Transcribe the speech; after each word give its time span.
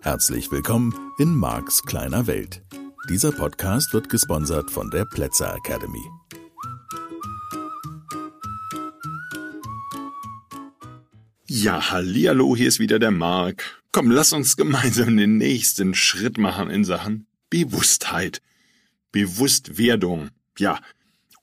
Herzlich 0.00 0.50
willkommen 0.50 0.94
in 1.18 1.34
Marks 1.34 1.82
kleiner 1.82 2.26
Welt. 2.26 2.62
Dieser 3.08 3.32
Podcast 3.32 3.92
wird 3.92 4.08
gesponsert 4.08 4.70
von 4.70 4.90
der 4.90 5.04
Plätzer 5.04 5.54
Academy. 5.54 6.04
Ja, 11.46 11.90
hallihallo, 11.90 12.56
hier 12.56 12.68
ist 12.68 12.78
wieder 12.78 12.98
der 12.98 13.10
Mark. 13.10 13.82
Komm, 13.92 14.10
lass 14.10 14.32
uns 14.32 14.56
gemeinsam 14.56 15.16
den 15.16 15.36
nächsten 15.36 15.94
Schritt 15.94 16.38
machen 16.38 16.70
in 16.70 16.84
Sachen 16.84 17.26
Bewusstheit. 17.50 18.40
Bewusstwerdung. 19.12 20.30
Ja, 20.58 20.80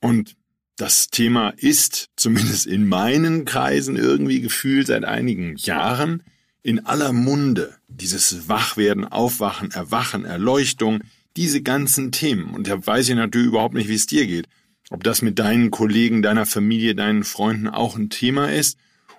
und 0.00 0.36
das 0.82 1.10
Thema 1.10 1.50
ist, 1.50 2.10
zumindest 2.16 2.66
in 2.66 2.88
meinen 2.88 3.44
Kreisen 3.44 3.94
irgendwie 3.94 4.40
gefühlt 4.40 4.88
seit 4.88 5.04
einigen 5.04 5.54
Jahren, 5.54 6.24
in 6.64 6.84
aller 6.86 7.12
Munde. 7.12 7.76
Dieses 7.86 8.48
Wachwerden, 8.48 9.04
Aufwachen, 9.04 9.70
Erwachen, 9.70 10.24
Erleuchtung, 10.24 10.98
diese 11.36 11.62
ganzen 11.62 12.10
Themen. 12.10 12.52
Und 12.52 12.66
da 12.66 12.84
weiß 12.84 13.08
ich 13.08 13.14
natürlich 13.14 13.46
überhaupt 13.46 13.74
nicht, 13.74 13.88
wie 13.88 13.94
es 13.94 14.08
dir 14.08 14.26
geht. 14.26 14.48
Ob 14.90 15.04
das 15.04 15.22
mit 15.22 15.38
deinen 15.38 15.70
Kollegen, 15.70 16.20
deiner 16.20 16.46
Familie, 16.46 16.96
deinen 16.96 17.22
Freunden 17.22 17.68
auch 17.68 17.94
ein 17.94 18.10
Thema 18.10 18.50
ist 18.50 18.76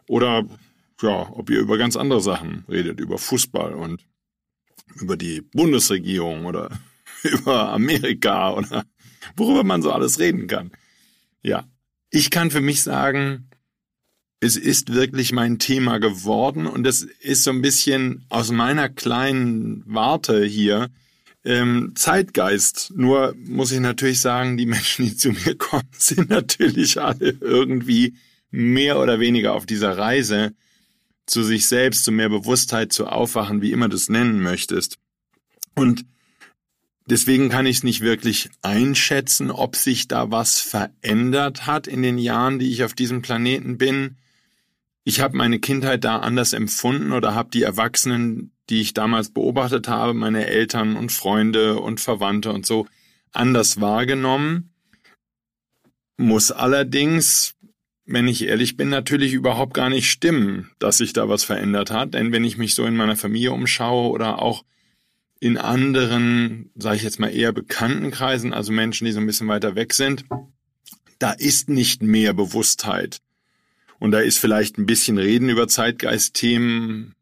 oder 0.09 0.45
ja, 1.01 1.29
ob 1.31 1.49
ihr 1.49 1.61
über 1.61 1.77
ganz 1.77 1.95
andere 1.95 2.19
Sachen 2.19 2.65
redet, 2.67 2.99
über 2.99 3.17
Fußball 3.17 3.73
und 3.73 4.05
über 4.99 5.15
die 5.15 5.39
Bundesregierung 5.39 6.45
oder 6.45 6.77
über 7.23 7.71
Amerika 7.71 8.51
oder 8.51 8.83
worüber 9.37 9.63
man 9.63 9.81
so 9.81 9.93
alles 9.93 10.19
reden 10.19 10.47
kann. 10.47 10.71
Ja, 11.43 11.65
ich 12.09 12.29
kann 12.29 12.51
für 12.51 12.61
mich 12.61 12.81
sagen, 12.81 13.49
es 14.39 14.57
ist 14.57 14.93
wirklich 14.93 15.31
mein 15.31 15.59
Thema 15.59 15.99
geworden 15.99 16.67
und 16.67 16.85
es 16.85 17.03
ist 17.03 17.43
so 17.43 17.51
ein 17.51 17.61
bisschen 17.61 18.25
aus 18.29 18.51
meiner 18.51 18.89
kleinen 18.89 19.83
Warte 19.85 20.43
hier 20.43 20.89
ähm, 21.45 21.93
Zeitgeist. 21.95 22.91
Nur 22.95 23.35
muss 23.45 23.71
ich 23.71 23.79
natürlich 23.79 24.21
sagen, 24.21 24.57
die 24.57 24.65
Menschen, 24.65 25.05
die 25.05 25.15
zu 25.15 25.31
mir 25.31 25.55
kommen, 25.55 25.87
sind 25.97 26.29
natürlich 26.29 26.99
alle 26.99 27.29
irgendwie 27.39 28.15
mehr 28.51 28.99
oder 28.99 29.19
weniger 29.19 29.53
auf 29.53 29.65
dieser 29.65 29.97
Reise 29.97 30.53
zu 31.25 31.43
sich 31.43 31.67
selbst, 31.67 32.03
zu 32.03 32.11
mehr 32.11 32.29
Bewusstheit, 32.29 32.91
zu 32.91 33.07
Aufwachen, 33.07 33.61
wie 33.61 33.71
immer 33.71 33.89
du 33.89 33.95
es 33.95 34.09
nennen 34.09 34.41
möchtest. 34.41 34.97
Und 35.75 36.05
deswegen 37.05 37.49
kann 37.49 37.65
ich 37.65 37.77
es 37.77 37.83
nicht 37.83 38.01
wirklich 38.01 38.49
einschätzen, 38.61 39.51
ob 39.51 39.75
sich 39.75 40.07
da 40.07 40.31
was 40.31 40.59
verändert 40.59 41.65
hat 41.67 41.87
in 41.87 42.01
den 42.01 42.17
Jahren, 42.17 42.59
die 42.59 42.71
ich 42.71 42.83
auf 42.83 42.93
diesem 42.93 43.21
Planeten 43.21 43.77
bin 43.77 44.17
ich 45.03 45.19
habe 45.19 45.37
meine 45.37 45.59
Kindheit 45.59 46.03
da 46.03 46.17
anders 46.19 46.53
empfunden 46.53 47.11
oder 47.11 47.35
habe 47.35 47.49
die 47.51 47.63
Erwachsenen, 47.63 48.51
die 48.69 48.81
ich 48.81 48.93
damals 48.93 49.31
beobachtet 49.31 49.87
habe, 49.87 50.13
meine 50.13 50.47
Eltern 50.47 50.95
und 50.95 51.11
Freunde 51.11 51.79
und 51.79 51.99
Verwandte 51.99 52.53
und 52.53 52.65
so, 52.65 52.87
anders 53.33 53.81
wahrgenommen. 53.81 54.73
Muss 56.15 56.51
allerdings, 56.51 57.55
wenn 58.05 58.27
ich 58.27 58.45
ehrlich 58.45 58.77
bin, 58.77 58.89
natürlich 58.89 59.33
überhaupt 59.33 59.73
gar 59.73 59.89
nicht 59.89 60.09
stimmen, 60.09 60.71
dass 60.79 60.97
sich 60.97 61.11
da 61.11 61.27
was 61.27 61.43
verändert 61.43 61.91
hat. 61.91 62.13
Denn 62.13 62.31
wenn 62.31 62.45
ich 62.45 62.57
mich 62.57 62.73
so 62.73 62.85
in 62.85 62.95
meiner 62.95 63.17
Familie 63.17 63.51
umschaue 63.51 64.09
oder 64.09 64.41
auch 64.41 64.63
in 65.43 65.57
anderen, 65.57 66.69
sage 66.73 66.95
ich 66.95 67.03
jetzt 67.03 67.19
mal 67.19 67.27
eher 67.27 67.51
bekannten 67.51 68.11
Kreisen, 68.11 68.53
also 68.53 68.71
Menschen, 68.71 69.03
die 69.03 69.11
so 69.11 69.19
ein 69.19 69.25
bisschen 69.25 69.49
weiter 69.49 69.75
weg 69.75 69.93
sind, 69.93 70.23
da 71.19 71.31
ist 71.31 71.67
nicht 71.67 72.01
mehr 72.01 72.33
Bewusstheit 72.33 73.19
und 73.99 74.11
da 74.11 74.21
ist 74.21 74.37
vielleicht 74.37 74.77
ein 74.77 74.85
bisschen 74.85 75.17
Reden 75.17 75.49
über 75.49 75.67
Zeitgeistthemen, 75.67 77.13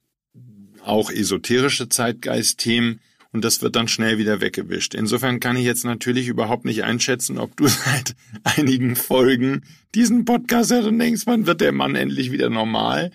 auch 0.85 1.09
esoterische 1.09 1.89
Zeitgeistthemen. 1.89 2.99
Und 3.33 3.43
das 3.43 3.63
wird 3.63 3.75
dann 3.75 3.87
schnell 3.87 4.19
wieder 4.19 4.39
weggewischt. 4.39 4.93
Insofern 4.93 5.39
kann 5.39 5.55
ich 5.55 5.63
jetzt 5.63 5.85
natürlich 5.85 6.27
überhaupt 6.27 6.65
nicht 6.65 6.83
einschätzen, 6.83 7.39
ob 7.39 7.57
du 7.57 7.65
seit 7.67 8.13
einigen 8.43 8.95
Folgen 8.95 9.63
diesen 9.95 10.25
Podcast 10.25 10.69
hörst 10.71 10.87
und 10.87 10.99
denkst, 10.99 11.23
wann 11.25 11.47
wird 11.47 11.61
der 11.61 11.71
Mann 11.71 11.95
endlich 11.95 12.31
wieder 12.31 12.51
normal? 12.51 13.11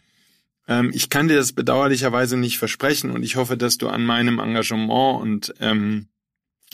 Ähm, 0.68 0.90
ich 0.92 1.10
kann 1.10 1.28
dir 1.28 1.36
das 1.36 1.52
bedauerlicherweise 1.52 2.36
nicht 2.36 2.58
versprechen 2.58 3.10
und 3.10 3.22
ich 3.22 3.36
hoffe, 3.36 3.56
dass 3.56 3.78
du 3.78 3.88
an 3.88 4.04
meinem 4.04 4.38
Engagement 4.38 5.22
und 5.22 5.54
ähm, 5.60 6.08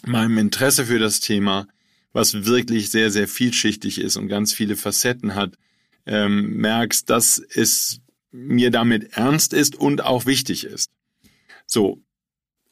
meinem 0.04 0.38
Interesse 0.38 0.86
für 0.86 0.98
das 0.98 1.20
Thema, 1.20 1.66
was 2.12 2.44
wirklich 2.44 2.90
sehr, 2.90 3.10
sehr 3.10 3.28
vielschichtig 3.28 4.00
ist 4.00 4.16
und 4.16 4.28
ganz 4.28 4.52
viele 4.52 4.76
Facetten 4.76 5.34
hat, 5.34 5.56
ähm, 6.06 6.56
merkst, 6.56 7.08
dass 7.08 7.38
es 7.38 8.00
mir 8.30 8.70
damit 8.70 9.12
ernst 9.12 9.52
ist 9.52 9.76
und 9.76 10.02
auch 10.02 10.26
wichtig 10.26 10.64
ist. 10.64 10.90
So, 11.66 12.02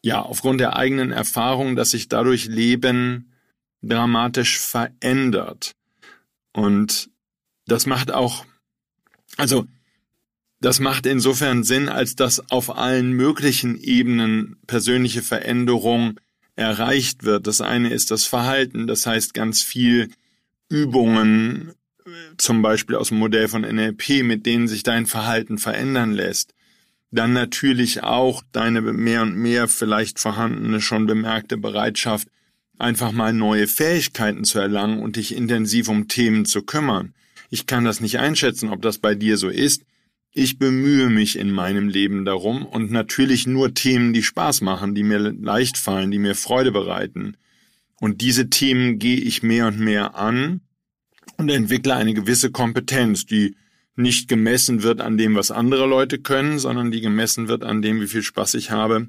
ja, 0.03 0.23
aufgrund 0.23 0.61
der 0.61 0.77
eigenen 0.77 1.13
Erfahrung, 1.13 1.77
dass 1.77 1.91
sich 1.91 2.09
dadurch 2.09 2.47
Leben 2.47 3.33
dramatisch 3.83 4.59
verändert. 4.59 5.75
Und 6.53 7.11
das 7.67 7.87
macht 7.87 8.11
auch, 8.11 8.45
also 9.37 9.67
das 10.61 10.79
macht 10.81 11.07
insofern 11.07 11.65
Sinn, 11.65 11.89
als 11.89 12.17
dass 12.17 12.51
auf 12.51 12.77
allen 12.77 13.13
möglichen 13.13 13.81
Ebenen 13.81 14.57
persönliche 14.67 15.23
Veränderung 15.23 16.21
erreicht 16.55 17.25
wird. 17.25 17.47
Das 17.47 17.61
eine 17.61 17.91
ist 17.91 18.11
das 18.11 18.25
Verhalten, 18.25 18.87
das 18.87 19.07
heißt 19.07 19.33
ganz 19.33 19.63
viel 19.63 20.11
Übungen, 20.69 21.73
zum 22.37 22.63
Beispiel 22.63 22.97
aus 22.97 23.09
dem 23.09 23.19
Modell 23.19 23.49
von 23.49 23.63
NLP, 23.63 24.23
mit 24.23 24.47
denen 24.47 24.69
sich 24.69 24.83
dein 24.83 25.07
Verhalten 25.07 25.59
verändern 25.59 26.13
lässt, 26.13 26.55
dann 27.11 27.33
natürlich 27.33 28.03
auch 28.03 28.43
deine 28.53 28.81
mehr 28.81 29.23
und 29.23 29.37
mehr 29.37 29.69
vielleicht 29.69 30.19
vorhandene, 30.19 30.81
schon 30.81 31.07
bemerkte 31.07 31.57
Bereitschaft, 31.57 32.29
einfach 32.79 33.13
mal 33.13 33.33
neue 33.33 33.67
Fähigkeiten 33.67 34.45
zu 34.45 34.59
erlangen 34.59 35.01
und 35.01 35.17
dich 35.17 35.35
intensiv 35.35 35.89
um 35.89 36.09
Themen 36.09 36.45
zu 36.45 36.63
kümmern. 36.63 37.15
Ich 37.51 37.67
kann 37.67 37.85
das 37.85 38.01
nicht 38.01 38.19
einschätzen, 38.19 38.71
ob 38.71 38.81
das 38.83 38.99
bei 38.99 39.15
dir 39.15 39.37
so 39.37 39.49
ist. 39.49 39.83
Ich 40.33 40.59
bemühe 40.59 41.11
mich 41.11 41.37
in 41.37 41.51
meinem 41.51 41.89
Leben 41.89 42.25
darum 42.25 42.65
und 42.65 42.93
natürlich 42.93 43.47
nur 43.47 43.75
Themen, 43.75 44.13
die 44.13 44.23
Spaß 44.23 44.61
machen, 44.61 44.95
die 44.95 45.03
mir 45.03 45.19
leicht 45.19 45.77
fallen, 45.77 46.11
die 46.11 46.19
mir 46.19 46.37
Freude 46.37 46.71
bereiten. 46.71 47.37
Und 48.01 48.21
diese 48.21 48.49
Themen 48.49 48.99
gehe 48.99 49.19
ich 49.19 49.43
mehr 49.43 49.67
und 49.67 49.81
mehr 49.81 50.15
an 50.15 50.61
und 51.37 51.49
entwickle 51.49 51.95
eine 51.97 52.15
gewisse 52.15 52.51
Kompetenz, 52.53 53.27
die 53.27 53.57
nicht 53.97 54.29
gemessen 54.29 54.83
wird 54.83 55.01
an 55.01 55.19
dem, 55.19 55.35
was 55.35 55.51
andere 55.51 55.87
Leute 55.87 56.19
können, 56.19 56.59
sondern 56.59 56.91
die 56.91 57.01
gemessen 57.01 57.49
wird 57.49 57.65
an 57.65 57.83
dem, 57.83 58.01
wie 58.01 58.07
viel 58.07 58.23
Spaß 58.23 58.55
ich 58.55 58.71
habe 58.71 59.09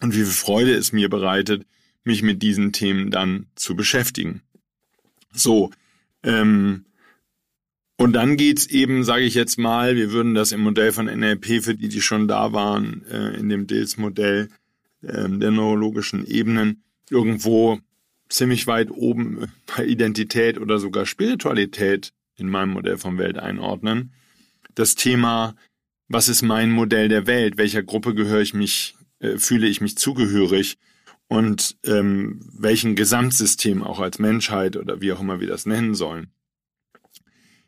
und 0.00 0.12
wie 0.12 0.18
viel 0.18 0.26
Freude 0.26 0.74
es 0.74 0.92
mir 0.92 1.08
bereitet, 1.08 1.66
mich 2.04 2.22
mit 2.22 2.40
diesen 2.40 2.72
Themen 2.72 3.10
dann 3.10 3.46
zu 3.56 3.74
beschäftigen. 3.74 4.42
So, 5.32 5.70
ähm, 6.22 6.86
und 7.98 8.12
dann 8.12 8.36
geht's 8.36 8.66
eben, 8.66 9.04
sage 9.04 9.24
ich 9.24 9.34
jetzt 9.34 9.58
mal, 9.58 9.96
wir 9.96 10.12
würden 10.12 10.34
das 10.34 10.52
im 10.52 10.60
Modell 10.60 10.92
von 10.92 11.06
NLP 11.06 11.62
für 11.62 11.74
die, 11.74 11.88
die 11.88 12.02
schon 12.02 12.28
da 12.28 12.52
waren, 12.52 13.04
äh, 13.10 13.38
in 13.38 13.48
dem 13.48 13.66
Dils-Modell 13.66 14.50
äh, 15.02 15.28
der 15.28 15.50
neurologischen 15.50 16.26
Ebenen, 16.26 16.82
irgendwo 17.08 17.78
ziemlich 18.28 18.66
weit 18.66 18.90
oben 18.90 19.46
bei 19.76 19.86
Identität 19.86 20.58
oder 20.58 20.78
sogar 20.78 21.06
Spiritualität 21.06 22.12
in 22.36 22.50
meinem 22.50 22.72
Modell 22.72 22.98
von 22.98 23.16
Welt 23.16 23.38
einordnen. 23.38 24.12
Das 24.74 24.94
Thema, 24.94 25.54
was 26.08 26.28
ist 26.28 26.42
mein 26.42 26.70
Modell 26.70 27.08
der 27.08 27.26
Welt? 27.26 27.56
Welcher 27.56 27.82
Gruppe 27.82 28.14
gehöre 28.14 28.42
ich 28.42 28.52
mich, 28.52 28.94
äh, 29.20 29.38
fühle 29.38 29.68
ich 29.68 29.80
mich 29.80 29.96
zugehörig? 29.96 30.76
Und 31.28 31.76
ähm, 31.84 32.40
welchen 32.56 32.94
Gesamtsystem 32.94 33.82
auch 33.82 33.98
als 33.98 34.20
Menschheit 34.20 34.76
oder 34.76 35.00
wie 35.00 35.12
auch 35.12 35.20
immer 35.20 35.40
wir 35.40 35.48
das 35.48 35.66
nennen 35.66 35.94
sollen. 35.96 36.28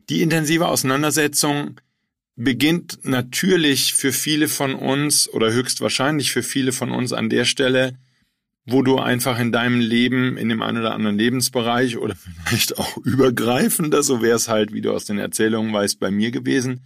Die 0.08 0.22
intensive 0.22 0.68
Auseinandersetzung 0.68 1.80
beginnt 2.34 3.00
natürlich 3.02 3.94
für 3.94 4.12
viele 4.12 4.48
von 4.48 4.74
uns 4.74 5.28
oder 5.28 5.52
höchstwahrscheinlich 5.52 6.32
für 6.32 6.42
viele 6.42 6.72
von 6.72 6.92
uns 6.92 7.12
an 7.12 7.28
der 7.28 7.44
Stelle, 7.44 7.98
wo 8.64 8.82
du 8.82 8.98
einfach 8.98 9.38
in 9.38 9.52
deinem 9.52 9.80
Leben, 9.80 10.36
in 10.36 10.48
dem 10.48 10.62
einen 10.62 10.78
oder 10.78 10.94
anderen 10.94 11.18
Lebensbereich 11.18 11.98
oder 11.98 12.14
vielleicht 12.44 12.78
auch 12.78 12.96
übergreifender, 12.98 14.02
so 14.02 14.22
wäre 14.22 14.36
es 14.36 14.48
halt, 14.48 14.72
wie 14.72 14.80
du 14.80 14.92
aus 14.92 15.04
den 15.04 15.18
Erzählungen 15.18 15.72
weißt, 15.72 15.98
bei 15.98 16.10
mir 16.10 16.30
gewesen, 16.30 16.82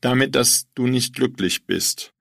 damit, 0.00 0.34
dass 0.34 0.66
du 0.74 0.86
nicht 0.86 1.14
glücklich 1.14 1.64
bist. 1.64 2.12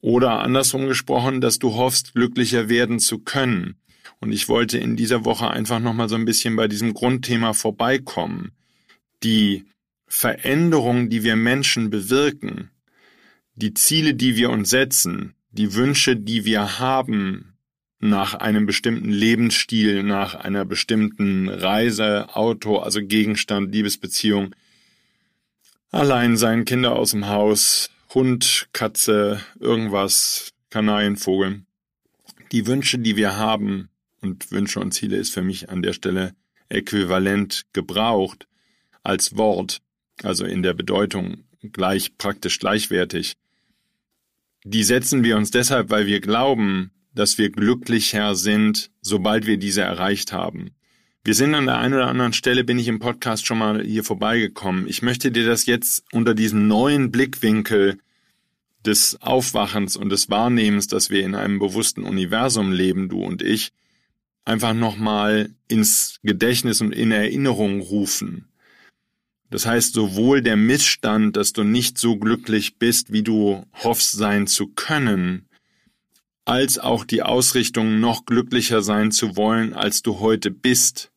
Oder 0.00 0.40
andersrum 0.40 0.86
gesprochen, 0.86 1.40
dass 1.40 1.58
du 1.58 1.74
hoffst, 1.74 2.12
glücklicher 2.12 2.68
werden 2.68 2.98
zu 2.98 3.20
können. 3.20 3.76
Und 4.20 4.32
ich 4.32 4.48
wollte 4.48 4.78
in 4.78 4.96
dieser 4.96 5.24
Woche 5.24 5.50
einfach 5.50 5.80
nochmal 5.80 6.08
so 6.08 6.16
ein 6.16 6.26
bisschen 6.26 6.54
bei 6.56 6.68
diesem 6.68 6.92
Grundthema 6.92 7.54
vorbeikommen. 7.54 8.52
Die 9.24 9.64
Veränderung, 10.06 11.08
die 11.08 11.24
wir 11.24 11.34
Menschen 11.34 11.90
bewirken, 11.90 12.70
die 13.54 13.72
Ziele, 13.72 14.14
die 14.14 14.36
wir 14.36 14.50
uns 14.50 14.70
setzen, 14.70 15.34
die 15.50 15.74
Wünsche, 15.74 16.16
die 16.16 16.44
wir 16.44 16.78
haben, 16.78 17.56
nach 18.00 18.34
einem 18.34 18.66
bestimmten 18.66 19.08
Lebensstil, 19.08 20.02
nach 20.02 20.34
einer 20.34 20.66
bestimmten 20.66 21.48
Reise, 21.48 22.36
Auto, 22.36 22.76
also 22.78 23.00
Gegenstand, 23.02 23.72
Liebesbeziehung, 23.72 24.54
allein 25.90 26.36
sein, 26.36 26.66
Kinder 26.66 26.94
aus 26.94 27.12
dem 27.12 27.28
Haus, 27.28 27.88
Hund, 28.12 28.68
Katze, 28.72 29.40
irgendwas, 29.58 30.50
Kanarienvogel. 30.68 31.62
Die 32.52 32.66
Wünsche, 32.66 32.98
die 32.98 33.16
wir 33.16 33.36
haben, 33.36 33.88
und 34.20 34.50
Wünsche 34.50 34.80
und 34.80 34.92
Ziele 34.92 35.16
ist 35.16 35.32
für 35.32 35.42
mich 35.42 35.70
an 35.70 35.80
der 35.80 35.94
Stelle 35.94 36.34
äquivalent 36.68 37.64
gebraucht 37.72 38.46
als 39.04 39.36
Wort, 39.36 39.80
also 40.22 40.44
in 40.44 40.62
der 40.62 40.74
Bedeutung 40.74 41.44
gleich, 41.72 42.18
praktisch 42.18 42.58
gleichwertig. 42.58 43.34
Die 44.64 44.82
setzen 44.82 45.22
wir 45.22 45.36
uns 45.36 45.50
deshalb, 45.50 45.90
weil 45.90 46.06
wir 46.06 46.20
glauben, 46.20 46.90
dass 47.14 47.38
wir 47.38 47.50
glücklicher 47.50 48.34
sind, 48.34 48.90
sobald 49.00 49.46
wir 49.46 49.58
diese 49.58 49.82
erreicht 49.82 50.32
haben. 50.32 50.70
Wir 51.22 51.34
sind 51.34 51.54
an 51.54 51.66
der 51.66 51.78
einen 51.78 51.94
oder 51.94 52.08
anderen 52.08 52.32
Stelle, 52.32 52.64
bin 52.64 52.78
ich 52.78 52.88
im 52.88 52.98
Podcast 52.98 53.46
schon 53.46 53.58
mal 53.58 53.82
hier 53.82 54.04
vorbeigekommen. 54.04 54.86
Ich 54.88 55.00
möchte 55.00 55.30
dir 55.30 55.46
das 55.46 55.64
jetzt 55.66 56.04
unter 56.12 56.34
diesem 56.34 56.66
neuen 56.66 57.10
Blickwinkel 57.10 57.98
des 58.84 59.22
Aufwachens 59.22 59.96
und 59.96 60.10
des 60.10 60.28
Wahrnehmens, 60.28 60.86
dass 60.86 61.08
wir 61.08 61.24
in 61.24 61.34
einem 61.34 61.58
bewussten 61.58 62.02
Universum 62.02 62.72
leben, 62.72 63.08
du 63.08 63.22
und 63.22 63.40
ich, 63.40 63.72
einfach 64.44 64.74
nochmal 64.74 65.54
ins 65.68 66.18
Gedächtnis 66.22 66.82
und 66.82 66.92
in 66.92 67.10
Erinnerung 67.10 67.80
rufen. 67.80 68.48
Das 69.50 69.66
heißt, 69.66 69.94
sowohl 69.94 70.42
der 70.42 70.56
Missstand, 70.56 71.36
dass 71.36 71.52
du 71.52 71.62
nicht 71.62 71.98
so 71.98 72.16
glücklich 72.16 72.76
bist, 72.78 73.12
wie 73.12 73.22
du 73.22 73.64
hoffst 73.72 74.12
sein 74.12 74.46
zu 74.46 74.68
können, 74.68 75.48
als 76.44 76.78
auch 76.78 77.04
die 77.04 77.22
Ausrichtung, 77.22 78.00
noch 78.00 78.26
glücklicher 78.26 78.82
sein 78.82 79.12
zu 79.12 79.36
wollen, 79.36 79.72
als 79.72 80.02
du 80.02 80.20
heute 80.20 80.50
bist. 80.50 81.10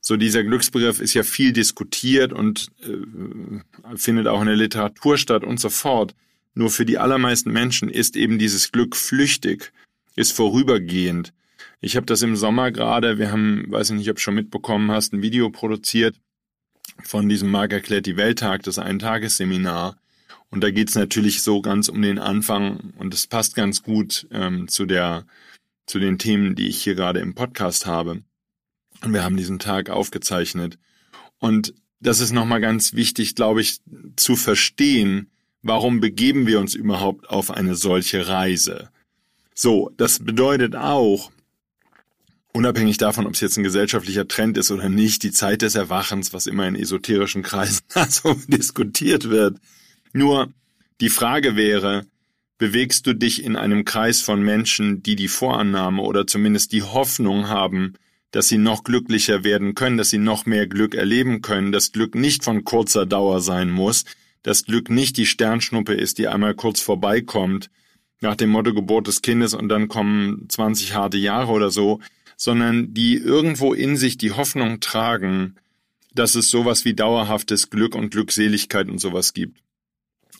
So 0.00 0.16
dieser 0.16 0.42
Glücksbegriff 0.42 1.00
ist 1.00 1.14
ja 1.14 1.22
viel 1.22 1.52
diskutiert 1.52 2.32
und 2.32 2.68
äh, 2.82 3.96
findet 3.96 4.26
auch 4.26 4.40
in 4.40 4.46
der 4.46 4.56
Literatur 4.56 5.18
statt 5.18 5.44
und 5.44 5.60
so 5.60 5.68
fort. 5.68 6.14
Nur 6.54 6.70
für 6.70 6.86
die 6.86 6.98
allermeisten 6.98 7.52
Menschen 7.52 7.88
ist 7.88 8.16
eben 8.16 8.38
dieses 8.38 8.72
Glück 8.72 8.96
flüchtig, 8.96 9.72
ist 10.16 10.32
vorübergehend. 10.32 11.32
Ich 11.80 11.96
habe 11.96 12.06
das 12.06 12.22
im 12.22 12.36
Sommer 12.36 12.72
gerade, 12.72 13.18
wir 13.18 13.30
haben, 13.30 13.66
weiß 13.68 13.90
ich 13.90 13.96
nicht, 13.96 14.10
ob 14.10 14.16
du 14.16 14.22
schon 14.22 14.34
mitbekommen 14.34 14.90
hast, 14.90 15.12
ein 15.12 15.22
Video 15.22 15.50
produziert 15.50 16.16
von 17.04 17.28
diesem 17.28 17.50
Mark 17.50 17.72
erklärt 17.72 18.06
die 18.06 18.16
Welttag, 18.16 18.62
das 18.62 18.78
Eintagesseminar. 18.78 19.96
Und 20.50 20.64
da 20.64 20.70
geht's 20.70 20.94
natürlich 20.94 21.42
so 21.42 21.62
ganz 21.62 21.88
um 21.88 22.02
den 22.02 22.18
Anfang 22.18 22.92
und 22.98 23.14
es 23.14 23.26
passt 23.26 23.54
ganz 23.54 23.82
gut 23.82 24.26
ähm, 24.32 24.68
zu 24.68 24.84
der 24.86 25.26
zu 25.86 25.98
den 25.98 26.18
Themen, 26.18 26.54
die 26.54 26.68
ich 26.68 26.82
hier 26.82 26.94
gerade 26.94 27.20
im 27.20 27.34
Podcast 27.34 27.86
habe. 27.86 28.22
Und 29.02 29.12
wir 29.12 29.24
haben 29.24 29.36
diesen 29.36 29.58
Tag 29.58 29.90
aufgezeichnet. 29.90 30.78
Und 31.38 31.74
das 32.00 32.20
ist 32.20 32.32
nochmal 32.32 32.60
ganz 32.60 32.94
wichtig, 32.94 33.34
glaube 33.34 33.60
ich, 33.60 33.80
zu 34.16 34.36
verstehen, 34.36 35.30
warum 35.62 36.00
begeben 36.00 36.46
wir 36.46 36.60
uns 36.60 36.74
überhaupt 36.74 37.28
auf 37.28 37.50
eine 37.50 37.74
solche 37.74 38.28
Reise. 38.28 38.90
So, 39.54 39.90
das 39.96 40.20
bedeutet 40.20 40.76
auch, 40.76 41.30
unabhängig 42.52 42.98
davon, 42.98 43.26
ob 43.26 43.34
es 43.34 43.40
jetzt 43.40 43.56
ein 43.56 43.64
gesellschaftlicher 43.64 44.28
Trend 44.28 44.58
ist 44.58 44.70
oder 44.70 44.88
nicht, 44.88 45.22
die 45.22 45.30
Zeit 45.30 45.62
des 45.62 45.74
Erwachens, 45.74 46.32
was 46.32 46.46
immer 46.46 46.66
in 46.66 46.76
esoterischen 46.76 47.42
Kreisen 47.42 47.82
so 48.08 48.34
diskutiert 48.48 49.30
wird. 49.30 49.58
Nur 50.12 50.52
die 51.00 51.10
Frage 51.10 51.56
wäre, 51.56 52.06
bewegst 52.58 53.06
du 53.06 53.14
dich 53.14 53.42
in 53.42 53.56
einem 53.56 53.84
Kreis 53.84 54.20
von 54.20 54.42
Menschen, 54.42 55.02
die 55.02 55.16
die 55.16 55.28
Vorannahme 55.28 56.02
oder 56.02 56.26
zumindest 56.26 56.72
die 56.72 56.82
Hoffnung 56.82 57.48
haben, 57.48 57.94
dass 58.32 58.48
sie 58.48 58.58
noch 58.58 58.84
glücklicher 58.84 59.44
werden 59.44 59.74
können, 59.74 59.96
dass 59.96 60.10
sie 60.10 60.18
noch 60.18 60.46
mehr 60.46 60.66
Glück 60.66 60.94
erleben 60.94 61.42
können, 61.42 61.72
dass 61.72 61.92
Glück 61.92 62.14
nicht 62.14 62.44
von 62.44 62.64
kurzer 62.64 63.06
Dauer 63.06 63.40
sein 63.40 63.70
muss, 63.70 64.04
dass 64.42 64.64
Glück 64.64 64.90
nicht 64.90 65.16
die 65.16 65.26
Sternschnuppe 65.26 65.94
ist, 65.94 66.18
die 66.18 66.28
einmal 66.28 66.54
kurz 66.54 66.80
vorbeikommt, 66.80 67.70
nach 68.20 68.36
dem 68.36 68.50
Motto 68.50 68.74
Geburt 68.74 69.06
des 69.06 69.22
Kindes 69.22 69.54
und 69.54 69.68
dann 69.68 69.88
kommen 69.88 70.46
20 70.48 70.94
harte 70.94 71.16
Jahre 71.16 71.52
oder 71.52 71.70
so, 71.70 72.00
sondern 72.40 72.94
die 72.94 73.16
irgendwo 73.16 73.74
in 73.74 73.98
sich 73.98 74.16
die 74.16 74.32
Hoffnung 74.32 74.80
tragen, 74.80 75.56
dass 76.14 76.34
es 76.34 76.48
sowas 76.48 76.86
wie 76.86 76.94
dauerhaftes 76.94 77.68
Glück 77.68 77.94
und 77.94 78.12
Glückseligkeit 78.12 78.88
und 78.88 78.98
sowas 78.98 79.34
gibt. 79.34 79.60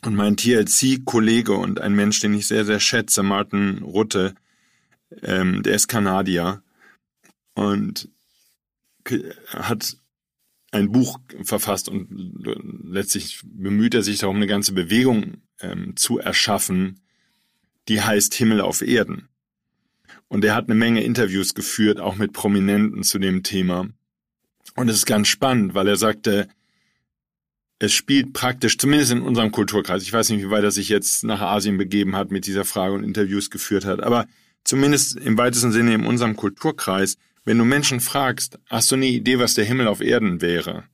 Und 0.03 0.15
mein 0.15 0.35
TLC-Kollege 0.35 1.53
und 1.53 1.79
ein 1.79 1.93
Mensch, 1.93 2.19
den 2.19 2.33
ich 2.33 2.47
sehr, 2.47 2.65
sehr 2.65 2.79
schätze, 2.79 3.21
Martin 3.21 3.83
Rutte, 3.83 4.33
ähm, 5.21 5.61
der 5.61 5.75
ist 5.75 5.89
Kanadier 5.89 6.63
und 7.53 8.09
hat 9.49 9.95
ein 10.71 10.91
Buch 10.91 11.19
verfasst 11.43 11.87
und 11.87 12.07
letztlich 12.83 13.41
bemüht 13.43 13.93
er 13.93 14.01
sich 14.01 14.17
darum, 14.17 14.37
eine 14.37 14.47
ganze 14.47 14.73
Bewegung 14.73 15.43
ähm, 15.59 15.95
zu 15.95 16.17
erschaffen, 16.17 17.01
die 17.89 18.01
heißt 18.01 18.33
Himmel 18.33 18.59
auf 18.59 18.81
Erden. 18.81 19.27
Und 20.31 20.45
er 20.45 20.55
hat 20.55 20.69
eine 20.69 20.75
Menge 20.75 21.03
Interviews 21.03 21.55
geführt, 21.55 21.99
auch 21.99 22.15
mit 22.15 22.31
Prominenten 22.31 23.03
zu 23.03 23.19
dem 23.19 23.43
Thema. 23.43 23.89
Und 24.77 24.87
es 24.87 24.95
ist 24.95 25.05
ganz 25.05 25.27
spannend, 25.27 25.73
weil 25.73 25.89
er 25.89 25.97
sagte, 25.97 26.47
es 27.79 27.91
spielt 27.91 28.31
praktisch, 28.31 28.77
zumindest 28.77 29.11
in 29.11 29.23
unserem 29.23 29.51
Kulturkreis, 29.51 30.03
ich 30.03 30.13
weiß 30.13 30.29
nicht, 30.29 30.41
wie 30.41 30.49
weit 30.49 30.63
er 30.63 30.71
sich 30.71 30.87
jetzt 30.87 31.25
nach 31.25 31.41
Asien 31.41 31.77
begeben 31.77 32.15
hat, 32.15 32.31
mit 32.31 32.47
dieser 32.47 32.63
Frage 32.63 32.95
und 32.95 33.03
Interviews 33.03 33.49
geführt 33.49 33.83
hat, 33.83 34.01
aber 34.01 34.25
zumindest 34.63 35.17
im 35.17 35.37
weitesten 35.37 35.73
Sinne 35.73 35.95
in 35.95 36.05
unserem 36.05 36.37
Kulturkreis, 36.37 37.17
wenn 37.43 37.57
du 37.57 37.65
Menschen 37.65 37.99
fragst, 37.99 38.57
hast 38.69 38.89
du 38.89 38.95
eine 38.95 39.07
Idee, 39.07 39.37
was 39.37 39.55
der 39.55 39.65
Himmel 39.65 39.89
auf 39.89 39.99
Erden 39.99 40.39
wäre? 40.39 40.85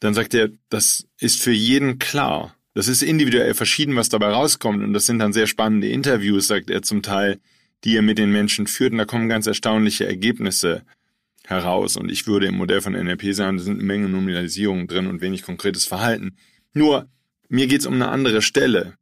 Dann 0.00 0.12
sagt 0.12 0.34
er, 0.34 0.50
das 0.68 1.06
ist 1.18 1.40
für 1.40 1.50
jeden 1.50 1.98
klar. 1.98 2.54
Das 2.74 2.88
ist 2.88 3.02
individuell 3.02 3.54
verschieden, 3.54 3.96
was 3.96 4.10
dabei 4.10 4.32
rauskommt. 4.32 4.84
Und 4.84 4.92
das 4.92 5.06
sind 5.06 5.18
dann 5.18 5.32
sehr 5.32 5.46
spannende 5.46 5.88
Interviews, 5.88 6.46
sagt 6.46 6.68
er 6.68 6.82
zum 6.82 7.00
Teil 7.00 7.40
die 7.86 7.96
er 7.96 8.02
mit 8.02 8.18
den 8.18 8.32
Menschen 8.32 8.66
führt. 8.66 8.92
Und 8.92 8.98
da 8.98 9.04
kommen 9.04 9.28
ganz 9.28 9.46
erstaunliche 9.46 10.06
Ergebnisse 10.06 10.82
heraus. 11.44 11.96
Und 11.96 12.10
ich 12.10 12.26
würde 12.26 12.46
im 12.46 12.56
Modell 12.56 12.80
von 12.80 12.94
NLP 12.94 13.32
sagen, 13.32 13.58
da 13.58 13.62
sind 13.62 13.78
eine 13.78 13.84
Menge 13.84 14.08
Nominalisierungen 14.08 14.88
drin 14.88 15.06
und 15.06 15.20
wenig 15.20 15.42
konkretes 15.42 15.86
Verhalten. 15.86 16.36
Nur, 16.74 17.08
mir 17.48 17.68
geht's 17.68 17.86
um 17.86 17.94
eine 17.94 18.08
andere 18.08 18.42
Stelle. 18.42 18.94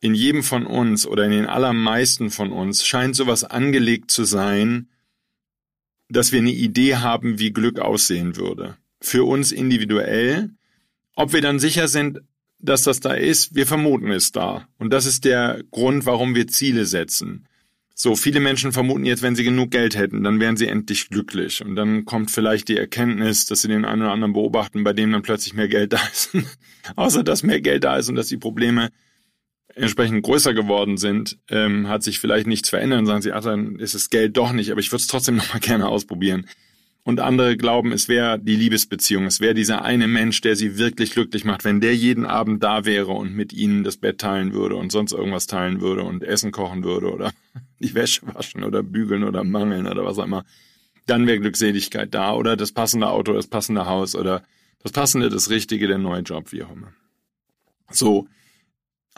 In 0.00 0.16
jedem 0.16 0.42
von 0.42 0.66
uns 0.66 1.06
oder 1.06 1.24
in 1.24 1.30
den 1.30 1.46
allermeisten 1.46 2.30
von 2.30 2.50
uns 2.50 2.84
scheint 2.84 3.14
sowas 3.14 3.44
angelegt 3.44 4.10
zu 4.10 4.24
sein, 4.24 4.88
dass 6.08 6.32
wir 6.32 6.40
eine 6.40 6.50
Idee 6.50 6.96
haben, 6.96 7.38
wie 7.38 7.52
Glück 7.52 7.78
aussehen 7.78 8.34
würde. 8.34 8.76
Für 9.00 9.22
uns 9.22 9.52
individuell. 9.52 10.50
Ob 11.14 11.32
wir 11.32 11.42
dann 11.42 11.60
sicher 11.60 11.86
sind, 11.86 12.22
dass 12.58 12.82
das 12.82 12.98
da 12.98 13.14
ist, 13.14 13.54
wir 13.54 13.68
vermuten 13.68 14.10
es 14.10 14.32
da. 14.32 14.66
Und 14.78 14.92
das 14.92 15.06
ist 15.06 15.24
der 15.24 15.62
Grund, 15.70 16.06
warum 16.06 16.34
wir 16.34 16.48
Ziele 16.48 16.86
setzen. 16.86 17.46
So, 18.04 18.16
viele 18.16 18.40
Menschen 18.40 18.72
vermuten 18.72 19.04
jetzt, 19.04 19.22
wenn 19.22 19.36
sie 19.36 19.44
genug 19.44 19.70
Geld 19.70 19.94
hätten, 19.94 20.24
dann 20.24 20.40
wären 20.40 20.56
sie 20.56 20.66
endlich 20.66 21.08
glücklich. 21.08 21.64
Und 21.64 21.76
dann 21.76 22.04
kommt 22.04 22.32
vielleicht 22.32 22.66
die 22.66 22.76
Erkenntnis, 22.76 23.46
dass 23.46 23.62
sie 23.62 23.68
den 23.68 23.84
einen 23.84 24.02
oder 24.02 24.10
anderen 24.10 24.32
beobachten, 24.32 24.82
bei 24.82 24.92
dem 24.92 25.12
dann 25.12 25.22
plötzlich 25.22 25.54
mehr 25.54 25.68
Geld 25.68 25.92
da 25.92 26.00
ist. 26.10 26.36
Außer 26.96 27.22
dass 27.22 27.44
mehr 27.44 27.60
Geld 27.60 27.84
da 27.84 27.96
ist 27.98 28.08
und 28.08 28.16
dass 28.16 28.26
die 28.26 28.38
Probleme 28.38 28.88
entsprechend 29.76 30.24
größer 30.24 30.52
geworden 30.52 30.96
sind, 30.96 31.38
ähm, 31.48 31.86
hat 31.86 32.02
sich 32.02 32.18
vielleicht 32.18 32.48
nichts 32.48 32.70
verändert. 32.70 32.98
Und 32.98 33.06
sagen 33.06 33.22
sie, 33.22 33.30
ach, 33.30 33.44
dann 33.44 33.76
ist 33.76 33.94
das 33.94 34.10
Geld 34.10 34.36
doch 34.36 34.50
nicht, 34.50 34.72
aber 34.72 34.80
ich 34.80 34.90
würde 34.90 35.02
es 35.02 35.06
trotzdem 35.06 35.36
noch 35.36 35.54
mal 35.54 35.60
gerne 35.60 35.86
ausprobieren. 35.86 36.48
Und 37.04 37.18
andere 37.18 37.56
glauben, 37.56 37.90
es 37.90 38.08
wäre 38.08 38.38
die 38.38 38.54
Liebesbeziehung, 38.54 39.26
es 39.26 39.40
wäre 39.40 39.54
dieser 39.54 39.82
eine 39.82 40.06
Mensch, 40.06 40.40
der 40.40 40.54
sie 40.54 40.78
wirklich 40.78 41.12
glücklich 41.12 41.44
macht, 41.44 41.64
wenn 41.64 41.80
der 41.80 41.96
jeden 41.96 42.24
Abend 42.24 42.62
da 42.62 42.84
wäre 42.84 43.10
und 43.10 43.34
mit 43.34 43.52
ihnen 43.52 43.82
das 43.82 43.96
Bett 43.96 44.18
teilen 44.18 44.52
würde 44.52 44.76
und 44.76 44.92
sonst 44.92 45.12
irgendwas 45.12 45.48
teilen 45.48 45.80
würde 45.80 46.04
und 46.04 46.22
Essen 46.22 46.52
kochen 46.52 46.84
würde 46.84 47.12
oder 47.12 47.32
die 47.80 47.94
Wäsche 47.94 48.22
waschen 48.32 48.62
oder 48.62 48.84
bügeln 48.84 49.24
oder 49.24 49.42
mangeln 49.42 49.88
oder 49.88 50.04
was 50.04 50.18
auch 50.18 50.24
immer, 50.24 50.44
dann 51.06 51.26
wäre 51.26 51.40
Glückseligkeit 51.40 52.14
da 52.14 52.34
oder 52.34 52.56
das 52.56 52.70
passende 52.70 53.08
Auto, 53.08 53.32
das 53.32 53.48
passende 53.48 53.86
Haus 53.86 54.14
oder 54.14 54.44
das 54.82 54.92
passende, 54.92 55.28
das 55.28 55.50
Richtige, 55.50 55.88
der 55.88 55.98
neue 55.98 56.22
Job, 56.22 56.52
wie 56.52 56.62
auch 56.62 56.70
immer. 56.70 56.92
So 57.90 58.28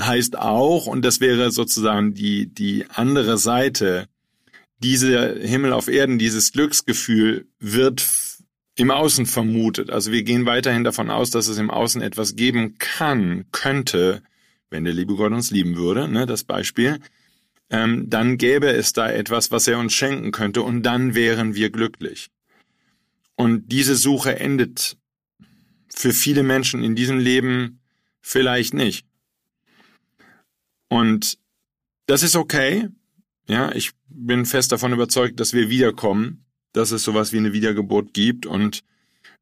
heißt 0.01 0.39
auch, 0.39 0.87
und 0.87 1.05
das 1.05 1.21
wäre 1.21 1.51
sozusagen 1.51 2.15
die, 2.15 2.47
die 2.47 2.87
andere 2.89 3.37
Seite, 3.39 4.09
dieser 4.79 5.35
Himmel 5.37 5.73
auf 5.73 5.89
Erden, 5.89 6.19
dieses 6.19 6.53
Glücksgefühl 6.53 7.47
wird 7.59 8.05
im 8.77 8.91
Außen 8.91 9.27
vermutet. 9.27 9.91
Also 9.91 10.11
wir 10.11 10.23
gehen 10.25 10.47
weiterhin 10.47 10.85
davon 10.85 11.11
aus, 11.11 11.31
dass 11.31 11.49
es 11.49 11.59
im 11.59 11.71
Außen 11.71 12.03
etwas 12.03 12.37
geben 12.37 12.77
kann, 12.79 13.47
könnte, 13.53 14.23
wenn 14.71 14.85
der 14.85 14.95
liebe 14.95 15.15
Gott 15.15 15.33
uns 15.33 15.51
lieben 15.51 15.77
würde, 15.77 16.09
ne, 16.09 16.27
das 16.27 16.45
Beispiel, 16.45 16.99
ähm, 17.71 18.11
dann 18.11 18.37
gäbe 18.37 18.69
es 18.69 18.93
da 18.93 19.11
etwas, 19.11 19.51
was 19.51 19.69
er 19.69 19.79
uns 19.79 19.93
schenken 19.93 20.33
könnte 20.33 20.63
und 20.63 20.83
dann 20.83 21.15
wären 21.15 21.55
wir 21.55 21.71
glücklich. 21.71 22.31
Und 23.37 23.69
diese 23.69 23.97
Suche 23.97 24.39
endet 24.39 24.97
für 25.89 26.13
viele 26.13 26.43
Menschen 26.43 26.83
in 26.83 26.95
diesem 26.95 27.19
Leben 27.19 27.81
vielleicht 28.21 28.75
nicht. 28.75 29.07
Und 30.89 31.39
das 32.07 32.23
ist 32.23 32.37
okay, 32.37 32.89
Ja, 33.47 33.73
ich 33.73 33.93
bin 34.09 34.47
fest 34.47 34.73
davon 34.73 34.93
überzeugt, 34.93 35.39
dass 35.41 35.53
wir 35.53 35.69
wiederkommen, 35.69 36.45
dass 36.73 36.91
es 36.91 37.05
sowas 37.05 37.33
wie 37.33 37.39
eine 37.39 37.53
Wiedergeburt 37.53 38.15
gibt 38.15 38.47
und 38.47 38.83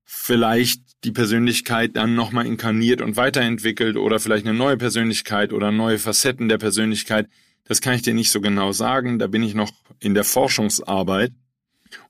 vielleicht 0.04 0.82
die 1.04 1.12
Persönlichkeit 1.12 1.96
dann 1.96 2.14
nochmal 2.14 2.46
inkarniert 2.46 3.00
und 3.00 3.16
weiterentwickelt 3.16 3.96
oder 3.96 4.20
vielleicht 4.20 4.46
eine 4.46 4.56
neue 4.56 4.76
Persönlichkeit 4.76 5.52
oder 5.52 5.72
neue 5.72 5.98
Facetten 5.98 6.48
der 6.48 6.58
Persönlichkeit. 6.58 7.28
Das 7.64 7.80
kann 7.80 7.94
ich 7.94 8.02
dir 8.02 8.14
nicht 8.14 8.30
so 8.30 8.40
genau 8.40 8.72
sagen. 8.72 9.18
Da 9.18 9.26
bin 9.26 9.42
ich 9.42 9.54
noch 9.54 9.72
in 10.00 10.14
der 10.14 10.24
Forschungsarbeit. 10.24 11.32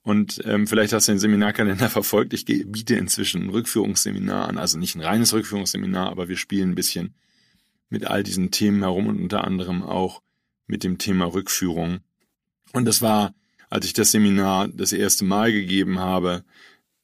Und 0.02 0.40
ähm, 0.44 0.66
vielleicht 0.66 0.92
hast 0.92 1.08
du 1.08 1.12
den 1.12 1.18
Seminarkalender 1.18 1.90
verfolgt. 1.90 2.32
Ich 2.32 2.44
biete 2.44 2.96
inzwischen 2.96 3.44
ein 3.44 3.50
Rückführungsseminar 3.50 4.48
an. 4.48 4.58
Also 4.58 4.78
nicht 4.78 4.94
ein 4.94 5.02
reines 5.02 5.32
Rückführungsseminar, 5.32 6.10
aber 6.10 6.28
wir 6.28 6.36
spielen 6.36 6.70
ein 6.70 6.74
bisschen 6.74 7.14
mit 7.88 8.06
all 8.06 8.22
diesen 8.22 8.50
Themen 8.50 8.82
herum 8.82 9.06
und 9.06 9.20
unter 9.20 9.44
anderem 9.44 9.82
auch 9.82 10.22
mit 10.66 10.84
dem 10.84 10.98
Thema 10.98 11.26
Rückführung. 11.26 12.00
Und 12.72 12.84
das 12.84 13.02
war, 13.02 13.34
als 13.70 13.86
ich 13.86 13.92
das 13.92 14.12
Seminar 14.12 14.68
das 14.68 14.92
erste 14.92 15.24
Mal 15.24 15.52
gegeben 15.52 15.98
habe, 15.98 16.44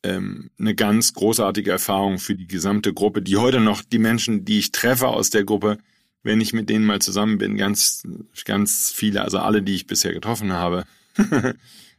ähm, 0.02 0.50
eine 0.58 0.74
ganz 0.74 1.12
großartige 1.12 1.70
Erfahrung 1.70 2.18
für 2.18 2.34
die 2.34 2.46
gesamte 2.46 2.94
Gruppe, 2.94 3.22
die 3.22 3.36
heute 3.36 3.60
noch 3.60 3.82
die 3.82 3.98
Menschen, 3.98 4.44
die 4.44 4.58
ich 4.58 4.72
treffe 4.72 5.08
aus 5.08 5.30
der 5.30 5.44
Gruppe, 5.44 5.78
wenn 6.22 6.40
ich 6.40 6.52
mit 6.52 6.68
denen 6.68 6.84
mal 6.84 7.00
zusammen 7.00 7.38
bin, 7.38 7.56
ganz, 7.56 8.06
ganz 8.44 8.92
viele, 8.94 9.22
also 9.22 9.38
alle, 9.38 9.62
die 9.62 9.74
ich 9.74 9.86
bisher 9.86 10.12
getroffen 10.12 10.52
habe, 10.52 10.84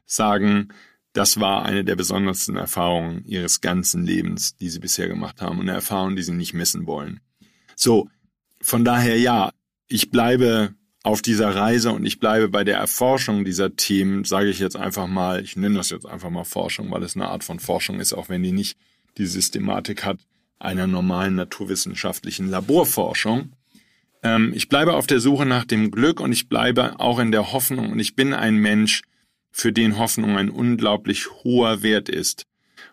sagen, 0.05 0.69
das 1.13 1.39
war 1.39 1.65
eine 1.65 1.83
der 1.83 1.95
besondersten 1.95 2.55
Erfahrungen 2.55 3.25
ihres 3.25 3.61
ganzen 3.61 4.05
Lebens, 4.05 4.55
die 4.55 4.69
sie 4.69 4.79
bisher 4.79 5.07
gemacht 5.07 5.41
haben 5.41 5.57
und 5.57 5.67
eine 5.67 5.73
Erfahrung, 5.73 6.15
die 6.15 6.21
sie 6.21 6.33
nicht 6.33 6.53
missen 6.53 6.85
wollen. 6.85 7.19
So, 7.75 8.09
von 8.61 8.85
daher 8.85 9.17
ja, 9.17 9.51
ich 9.87 10.11
bleibe 10.11 10.75
auf 11.09 11.23
dieser 11.23 11.55
Reise 11.55 11.91
und 11.91 12.05
ich 12.05 12.19
bleibe 12.19 12.49
bei 12.49 12.63
der 12.63 12.77
Erforschung 12.77 13.43
dieser 13.43 13.75
Themen, 13.75 14.25
sage 14.25 14.49
ich 14.49 14.59
jetzt 14.59 14.75
einfach 14.75 15.07
mal, 15.07 15.43
ich 15.43 15.55
nenne 15.55 15.75
das 15.75 15.89
jetzt 15.89 16.05
einfach 16.05 16.29
mal 16.29 16.43
Forschung, 16.43 16.91
weil 16.91 17.01
es 17.01 17.15
eine 17.15 17.27
Art 17.27 17.43
von 17.43 17.59
Forschung 17.59 17.99
ist, 17.99 18.13
auch 18.13 18.29
wenn 18.29 18.43
die 18.43 18.51
nicht 18.51 18.77
die 19.17 19.25
Systematik 19.25 20.05
hat 20.05 20.19
einer 20.59 20.85
normalen 20.85 21.33
naturwissenschaftlichen 21.33 22.47
Laborforschung. 22.47 23.53
Ähm, 24.21 24.53
ich 24.53 24.69
bleibe 24.69 24.93
auf 24.93 25.07
der 25.07 25.19
Suche 25.19 25.47
nach 25.47 25.65
dem 25.65 25.89
Glück 25.89 26.19
und 26.19 26.31
ich 26.31 26.47
bleibe 26.47 26.99
auch 26.99 27.17
in 27.17 27.31
der 27.31 27.53
Hoffnung 27.53 27.91
und 27.91 27.97
ich 27.97 28.15
bin 28.15 28.33
ein 28.33 28.55
Mensch, 28.55 29.01
für 29.51 29.73
den 29.73 29.97
Hoffnung 29.97 30.37
ein 30.37 30.51
unglaublich 30.51 31.27
hoher 31.43 31.81
Wert 31.81 32.07
ist. 32.07 32.45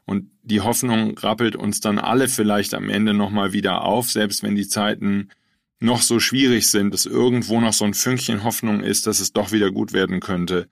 Und 0.07 0.31
die 0.43 0.63
Hoffnung 0.63 1.19
rappelt 1.19 1.55
uns 1.55 1.81
dann 1.81 1.99
alle 1.99 2.29
vielleicht 2.29 2.73
am 2.73 2.89
Ende 2.89 3.13
nochmal 3.13 3.53
wieder 3.53 3.83
auf, 3.83 4.11
selbst 4.11 4.43
wenn 4.43 4.55
die 4.55 4.67
Zeiten 4.67 5.29
noch 5.81 6.03
so 6.03 6.21
schwierig 6.21 6.69
sind, 6.69 6.93
dass 6.93 7.07
irgendwo 7.07 7.61
noch 7.61 7.73
so 7.73 7.85
ein 7.85 7.95
Fünkchen 7.95 8.45
Hoffnung 8.45 8.81
ist, 8.81 9.07
dass 9.07 9.21
es 9.21 9.33
doch 9.33 9.53
wieder 9.53 9.71
gut 9.71 9.93
werden 9.93 10.21
könnte 10.21 10.69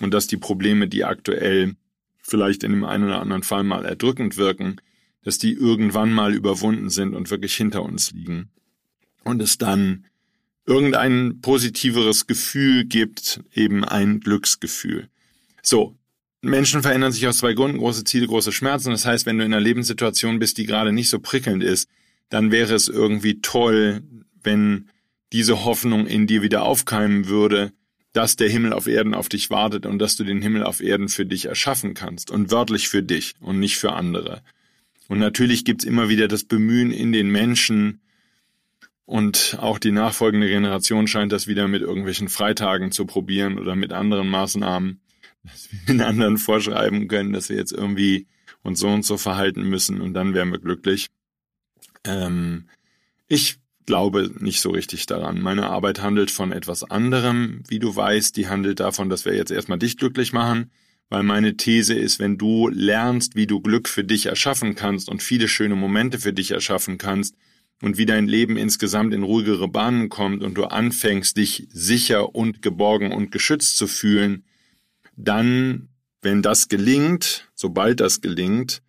und 0.00 0.12
dass 0.12 0.26
die 0.26 0.36
Probleme, 0.36 0.88
die 0.88 1.04
aktuell 1.04 1.74
vielleicht 2.22 2.62
in 2.62 2.72
dem 2.72 2.84
einen 2.84 3.04
oder 3.04 3.20
anderen 3.20 3.42
Fall 3.42 3.64
mal 3.64 3.84
erdrückend 3.84 4.36
wirken, 4.36 4.80
dass 5.24 5.38
die 5.38 5.52
irgendwann 5.52 6.12
mal 6.12 6.34
überwunden 6.34 6.90
sind 6.90 7.14
und 7.14 7.30
wirklich 7.30 7.54
hinter 7.54 7.82
uns 7.82 8.12
liegen. 8.12 8.50
Und 9.24 9.40
es 9.40 9.58
dann 9.58 10.06
irgendein 10.66 11.40
positiveres 11.40 12.26
Gefühl 12.26 12.84
gibt, 12.84 13.40
eben 13.54 13.84
ein 13.84 14.20
Glücksgefühl. 14.20 15.08
So, 15.62 15.96
Menschen 16.40 16.82
verändern 16.82 17.12
sich 17.12 17.26
aus 17.26 17.38
zwei 17.38 17.54
Gründen, 17.54 17.78
große 17.78 18.04
Ziele, 18.04 18.26
große 18.26 18.52
Schmerzen. 18.52 18.90
Das 18.90 19.06
heißt, 19.06 19.26
wenn 19.26 19.38
du 19.38 19.44
in 19.44 19.52
einer 19.52 19.62
Lebenssituation 19.62 20.38
bist, 20.38 20.58
die 20.58 20.66
gerade 20.66 20.92
nicht 20.92 21.08
so 21.08 21.20
prickelnd 21.20 21.62
ist, 21.62 21.88
dann 22.28 22.50
wäre 22.50 22.74
es 22.74 22.88
irgendwie 22.88 23.40
toll, 23.40 24.02
wenn 24.44 24.88
diese 25.32 25.64
Hoffnung 25.64 26.06
in 26.06 26.26
dir 26.26 26.42
wieder 26.42 26.62
aufkeimen 26.62 27.26
würde, 27.28 27.72
dass 28.12 28.36
der 28.36 28.48
Himmel 28.48 28.72
auf 28.72 28.86
Erden 28.86 29.14
auf 29.14 29.28
dich 29.28 29.48
wartet 29.50 29.86
und 29.86 29.98
dass 29.98 30.16
du 30.16 30.24
den 30.24 30.42
Himmel 30.42 30.64
auf 30.64 30.82
Erden 30.82 31.08
für 31.08 31.24
dich 31.24 31.46
erschaffen 31.46 31.94
kannst 31.94 32.30
und 32.30 32.50
wörtlich 32.50 32.88
für 32.88 33.02
dich 33.02 33.34
und 33.40 33.58
nicht 33.58 33.78
für 33.78 33.92
andere. 33.92 34.42
Und 35.08 35.18
natürlich 35.18 35.64
gibt's 35.64 35.84
immer 35.84 36.08
wieder 36.08 36.28
das 36.28 36.44
Bemühen 36.44 36.90
in 36.90 37.12
den 37.12 37.30
Menschen 37.30 38.00
und 39.04 39.58
auch 39.60 39.78
die 39.78 39.92
nachfolgende 39.92 40.48
Generation 40.48 41.06
scheint 41.06 41.32
das 41.32 41.46
wieder 41.46 41.68
mit 41.68 41.82
irgendwelchen 41.82 42.28
Freitagen 42.28 42.92
zu 42.92 43.06
probieren 43.06 43.58
oder 43.58 43.74
mit 43.74 43.92
anderen 43.92 44.28
Maßnahmen, 44.28 45.00
dass 45.42 45.72
wir 45.72 45.80
den 45.88 46.00
anderen 46.02 46.38
vorschreiben 46.38 47.08
können, 47.08 47.32
dass 47.32 47.48
wir 47.48 47.56
jetzt 47.56 47.72
irgendwie 47.72 48.26
uns 48.62 48.78
so 48.78 48.88
und 48.88 49.04
so 49.04 49.16
verhalten 49.16 49.64
müssen 49.64 50.00
und 50.00 50.14
dann 50.14 50.34
wären 50.34 50.50
wir 50.50 50.60
glücklich. 50.60 51.08
Ähm, 52.04 52.68
ich 53.28 53.58
glaube 53.86 54.30
nicht 54.38 54.60
so 54.60 54.70
richtig 54.70 55.06
daran. 55.06 55.40
Meine 55.40 55.66
Arbeit 55.66 56.00
handelt 56.00 56.30
von 56.30 56.52
etwas 56.52 56.84
anderem, 56.84 57.62
wie 57.68 57.78
du 57.78 57.94
weißt. 57.94 58.36
Die 58.36 58.48
handelt 58.48 58.80
davon, 58.80 59.08
dass 59.08 59.24
wir 59.24 59.34
jetzt 59.34 59.50
erstmal 59.50 59.78
dich 59.78 59.96
glücklich 59.96 60.32
machen, 60.32 60.70
weil 61.08 61.22
meine 61.22 61.56
These 61.56 61.94
ist, 61.94 62.18
wenn 62.18 62.38
du 62.38 62.68
lernst, 62.68 63.36
wie 63.36 63.46
du 63.46 63.60
Glück 63.60 63.88
für 63.88 64.04
dich 64.04 64.26
erschaffen 64.26 64.74
kannst 64.74 65.08
und 65.08 65.22
viele 65.22 65.48
schöne 65.48 65.76
Momente 65.76 66.18
für 66.18 66.32
dich 66.32 66.52
erschaffen 66.52 66.98
kannst 66.98 67.34
und 67.82 67.98
wie 67.98 68.06
dein 68.06 68.26
Leben 68.26 68.56
insgesamt 68.56 69.12
in 69.12 69.22
ruhigere 69.22 69.68
Bahnen 69.68 70.08
kommt 70.08 70.42
und 70.42 70.54
du 70.54 70.64
anfängst, 70.64 71.36
dich 71.36 71.66
sicher 71.70 72.34
und 72.34 72.62
geborgen 72.62 73.12
und 73.12 73.32
geschützt 73.32 73.76
zu 73.76 73.86
fühlen, 73.86 74.44
dann, 75.16 75.88
wenn 76.22 76.42
das 76.42 76.68
gelingt, 76.68 77.50
sobald 77.54 78.00
das 78.00 78.20
gelingt, 78.20 78.82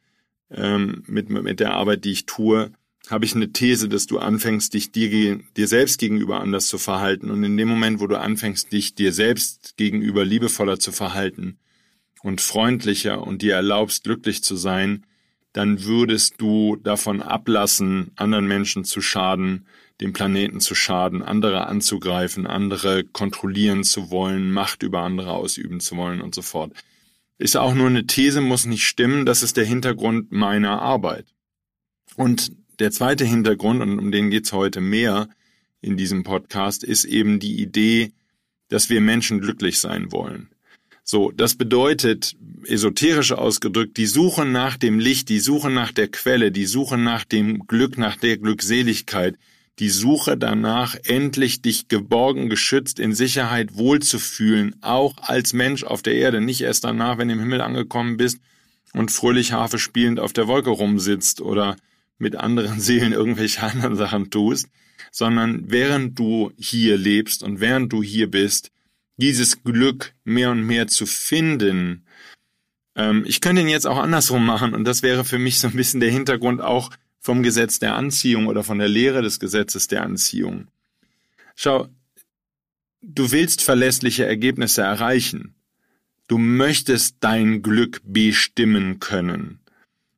ähm, 0.52 1.04
mit, 1.08 1.30
mit 1.30 1.60
der 1.60 1.74
Arbeit, 1.74 2.06
die 2.06 2.12
ich 2.12 2.26
tue, 2.26 2.72
habe 3.10 3.26
ich 3.26 3.36
eine 3.36 3.52
These, 3.52 3.90
dass 3.90 4.06
du 4.06 4.20
anfängst, 4.20 4.74
dich 4.74 4.92
dir, 4.92 5.40
dir 5.58 5.68
selbst 5.68 6.00
gegenüber 6.00 6.40
anders 6.40 6.68
zu 6.68 6.78
verhalten. 6.78 7.32
Und 7.32 7.44
in 7.44 7.58
dem 7.58 7.68
Moment, 7.68 8.00
wo 8.00 8.08
du 8.08 8.20
anfängst, 8.20 8.72
dich 8.72 8.96
dir 8.96 9.12
selbst 9.12 9.76
gegenüber 9.76 10.24
liebevoller 10.24 10.80
zu 10.80 10.92
verhalten 10.92 11.58
und 12.22 12.40
freundlicher 12.40 13.22
und 13.22 13.42
dir 13.42 13.56
erlaubst, 13.56 14.06
glücklich 14.06 14.44
zu 14.44 14.56
sein, 14.56 15.06
dann 15.52 15.84
würdest 15.84 16.36
du 16.40 16.78
davon 16.78 17.22
ablassen, 17.22 18.12
anderen 18.16 18.48
Menschen 18.48 18.86
zu 18.86 19.02
schaden, 19.02 19.68
dem 20.02 20.14
Planeten 20.14 20.60
zu 20.60 20.74
schaden, 20.74 21.22
andere 21.22 21.68
anzugreifen, 21.68 22.48
andere 22.48 23.04
kontrollieren 23.04 23.84
zu 23.84 24.10
wollen, 24.10 24.52
Macht 24.52 24.82
über 24.82 25.02
andere 25.02 25.32
ausüben 25.32 25.80
zu 25.80 25.96
wollen 25.98 26.22
und 26.22 26.34
so 26.34 26.42
fort. 26.42 26.74
Ist 27.38 27.58
auch 27.58 27.76
nur 27.76 27.88
eine 27.88 28.08
These, 28.08 28.42
muss 28.42 28.66
nicht 28.66 28.88
stimmen, 28.88 29.26
das 29.26 29.44
ist 29.44 29.58
der 29.58 29.66
Hintergrund 29.66 30.32
meiner 30.32 30.82
Arbeit. 30.82 31.28
Und 32.16 32.52
der 32.84 32.92
zweite 32.92 33.24
Hintergrund, 33.24 33.82
und 33.82 33.98
um 33.98 34.12
den 34.12 34.30
geht's 34.30 34.52
heute 34.52 34.82
mehr 34.82 35.30
in 35.82 35.96
diesem 35.96 36.24
Podcast, 36.24 36.84
ist 36.84 37.06
eben 37.06 37.40
die 37.40 37.62
Idee, 37.62 38.12
dass 38.68 38.90
wir 38.90 39.00
Menschen 39.00 39.40
glücklich 39.40 39.80
sein 39.80 40.12
wollen. 40.12 40.50
So, 41.06 41.32
das 41.32 41.56
bedeutet, 41.56 42.36
esoterisch 42.66 43.32
ausgedrückt, 43.32 43.96
die 43.96 44.06
Suche 44.06 44.44
nach 44.44 44.76
dem 44.76 45.00
Licht, 45.00 45.30
die 45.30 45.40
Suche 45.40 45.70
nach 45.70 45.94
der 45.94 46.10
Quelle, 46.10 46.52
die 46.52 46.66
Suche 46.66 46.98
nach 46.98 47.24
dem 47.24 47.68
Glück, 47.68 47.98
nach 47.98 48.18
der 48.18 48.38
Glückseligkeit, 48.38 49.38
die 49.80 49.90
Suche 49.90 50.36
danach, 50.38 50.98
endlich 51.06 51.62
dich 51.62 51.88
geborgen, 51.88 52.50
geschützt, 52.50 53.00
in 53.00 53.16
Sicherheit 53.16 53.76
wohlzufühlen, 53.78 54.76
auch 54.82 55.16
als 55.20 55.54
Mensch 55.54 55.86
auf 55.86 56.02
der 56.02 56.16
Erde, 56.16 56.42
nicht 56.42 56.60
erst 56.60 56.84
danach, 56.84 57.18
wenn 57.18 57.30
du 57.30 57.36
im 57.36 57.40
Himmel 57.40 57.62
angekommen 57.62 58.18
bist 58.18 58.40
und 58.92 59.10
fröhlich 59.10 59.54
Harfe 59.54 59.80
spielend 59.80 60.20
auf 60.20 60.34
der 60.34 60.48
Wolke 60.48 60.70
rumsitzt 60.70 61.40
oder 61.40 61.78
mit 62.24 62.36
anderen 62.36 62.80
Seelen 62.80 63.14
irgendwelche 63.14 63.62
anderen 63.62 63.96
Sachen 63.96 64.32
tust, 64.32 64.68
sondern 65.12 65.70
während 65.70 66.18
du 66.18 66.52
hier 66.58 66.98
lebst 66.98 67.44
und 67.44 67.60
während 67.60 67.94
du 67.94 68.02
hier 68.02 68.32
bist, 68.32 68.72
dieses 69.18 69.64
Glück 69.64 70.14
mehr 70.24 70.50
und 70.50 70.64
mehr 70.64 70.88
zu 70.88 71.06
finden. 71.06 72.06
Ähm, 72.96 73.24
ich 73.28 73.42
könnte 73.42 73.62
ihn 73.62 73.68
jetzt 73.68 73.86
auch 73.86 74.00
andersrum 74.00 74.44
machen 74.44 74.74
und 74.74 74.86
das 74.86 75.04
wäre 75.04 75.24
für 75.24 75.38
mich 75.38 75.60
so 75.60 75.68
ein 75.68 75.76
bisschen 75.76 76.00
der 76.00 76.10
Hintergrund 76.10 76.62
auch 76.62 76.90
vom 77.20 77.44
Gesetz 77.44 77.80
der 77.80 77.96
Anziehung 77.96 78.48
oder 78.48 78.64
von 78.64 78.80
der 78.80 78.90
Lehre 78.90 79.22
des 79.22 79.40
Gesetzes 79.40 79.88
der 79.88 80.04
Anziehung. 80.04 80.68
Schau, 81.56 81.88
du 83.02 83.32
willst 83.32 83.62
verlässliche 83.62 84.26
Ergebnisse 84.26 84.82
erreichen. 84.82 85.56
Du 86.28 86.38
möchtest 86.38 87.18
dein 87.20 87.62
Glück 87.62 88.02
bestimmen 88.04 89.00
können. 89.00 89.60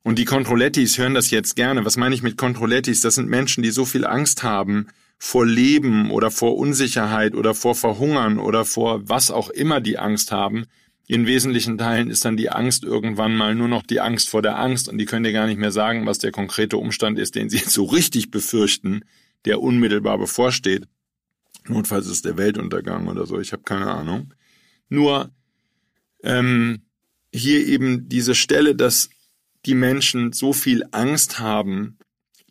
Und 0.06 0.20
die 0.20 0.24
Controlettis 0.24 0.98
hören 0.98 1.14
das 1.14 1.32
jetzt 1.32 1.56
gerne. 1.56 1.84
Was 1.84 1.96
meine 1.96 2.14
ich 2.14 2.22
mit 2.22 2.36
Controlettis? 2.38 3.00
Das 3.00 3.16
sind 3.16 3.28
Menschen, 3.28 3.64
die 3.64 3.72
so 3.72 3.84
viel 3.84 4.06
Angst 4.06 4.44
haben 4.44 4.86
vor 5.18 5.44
Leben 5.44 6.12
oder 6.12 6.30
vor 6.30 6.56
Unsicherheit 6.58 7.34
oder 7.34 7.56
vor 7.56 7.74
Verhungern 7.74 8.38
oder 8.38 8.64
vor 8.64 9.08
was 9.08 9.32
auch 9.32 9.50
immer 9.50 9.80
die 9.80 9.98
Angst 9.98 10.30
haben. 10.30 10.66
In 11.08 11.26
wesentlichen 11.26 11.76
Teilen 11.76 12.08
ist 12.08 12.24
dann 12.24 12.36
die 12.36 12.50
Angst 12.50 12.84
irgendwann 12.84 13.34
mal 13.34 13.56
nur 13.56 13.66
noch 13.66 13.82
die 13.82 13.98
Angst 13.98 14.28
vor 14.28 14.42
der 14.42 14.60
Angst 14.60 14.88
und 14.88 14.98
die 14.98 15.06
können 15.06 15.24
dir 15.24 15.32
gar 15.32 15.48
nicht 15.48 15.58
mehr 15.58 15.72
sagen, 15.72 16.06
was 16.06 16.20
der 16.20 16.30
konkrete 16.30 16.76
Umstand 16.76 17.18
ist, 17.18 17.34
den 17.34 17.50
sie 17.50 17.56
jetzt 17.56 17.72
so 17.72 17.82
richtig 17.82 18.30
befürchten, 18.30 19.00
der 19.44 19.60
unmittelbar 19.60 20.18
bevorsteht. 20.18 20.84
Notfalls 21.66 22.06
ist 22.06 22.24
der 22.24 22.36
Weltuntergang 22.36 23.08
oder 23.08 23.26
so, 23.26 23.40
ich 23.40 23.52
habe 23.52 23.64
keine 23.64 23.90
Ahnung. 23.90 24.34
Nur 24.88 25.32
ähm, 26.22 26.82
hier 27.32 27.66
eben 27.66 28.08
diese 28.08 28.36
Stelle, 28.36 28.76
dass 28.76 29.10
die 29.66 29.74
Menschen 29.74 30.32
so 30.32 30.52
viel 30.52 30.84
Angst 30.92 31.38
haben, 31.38 31.98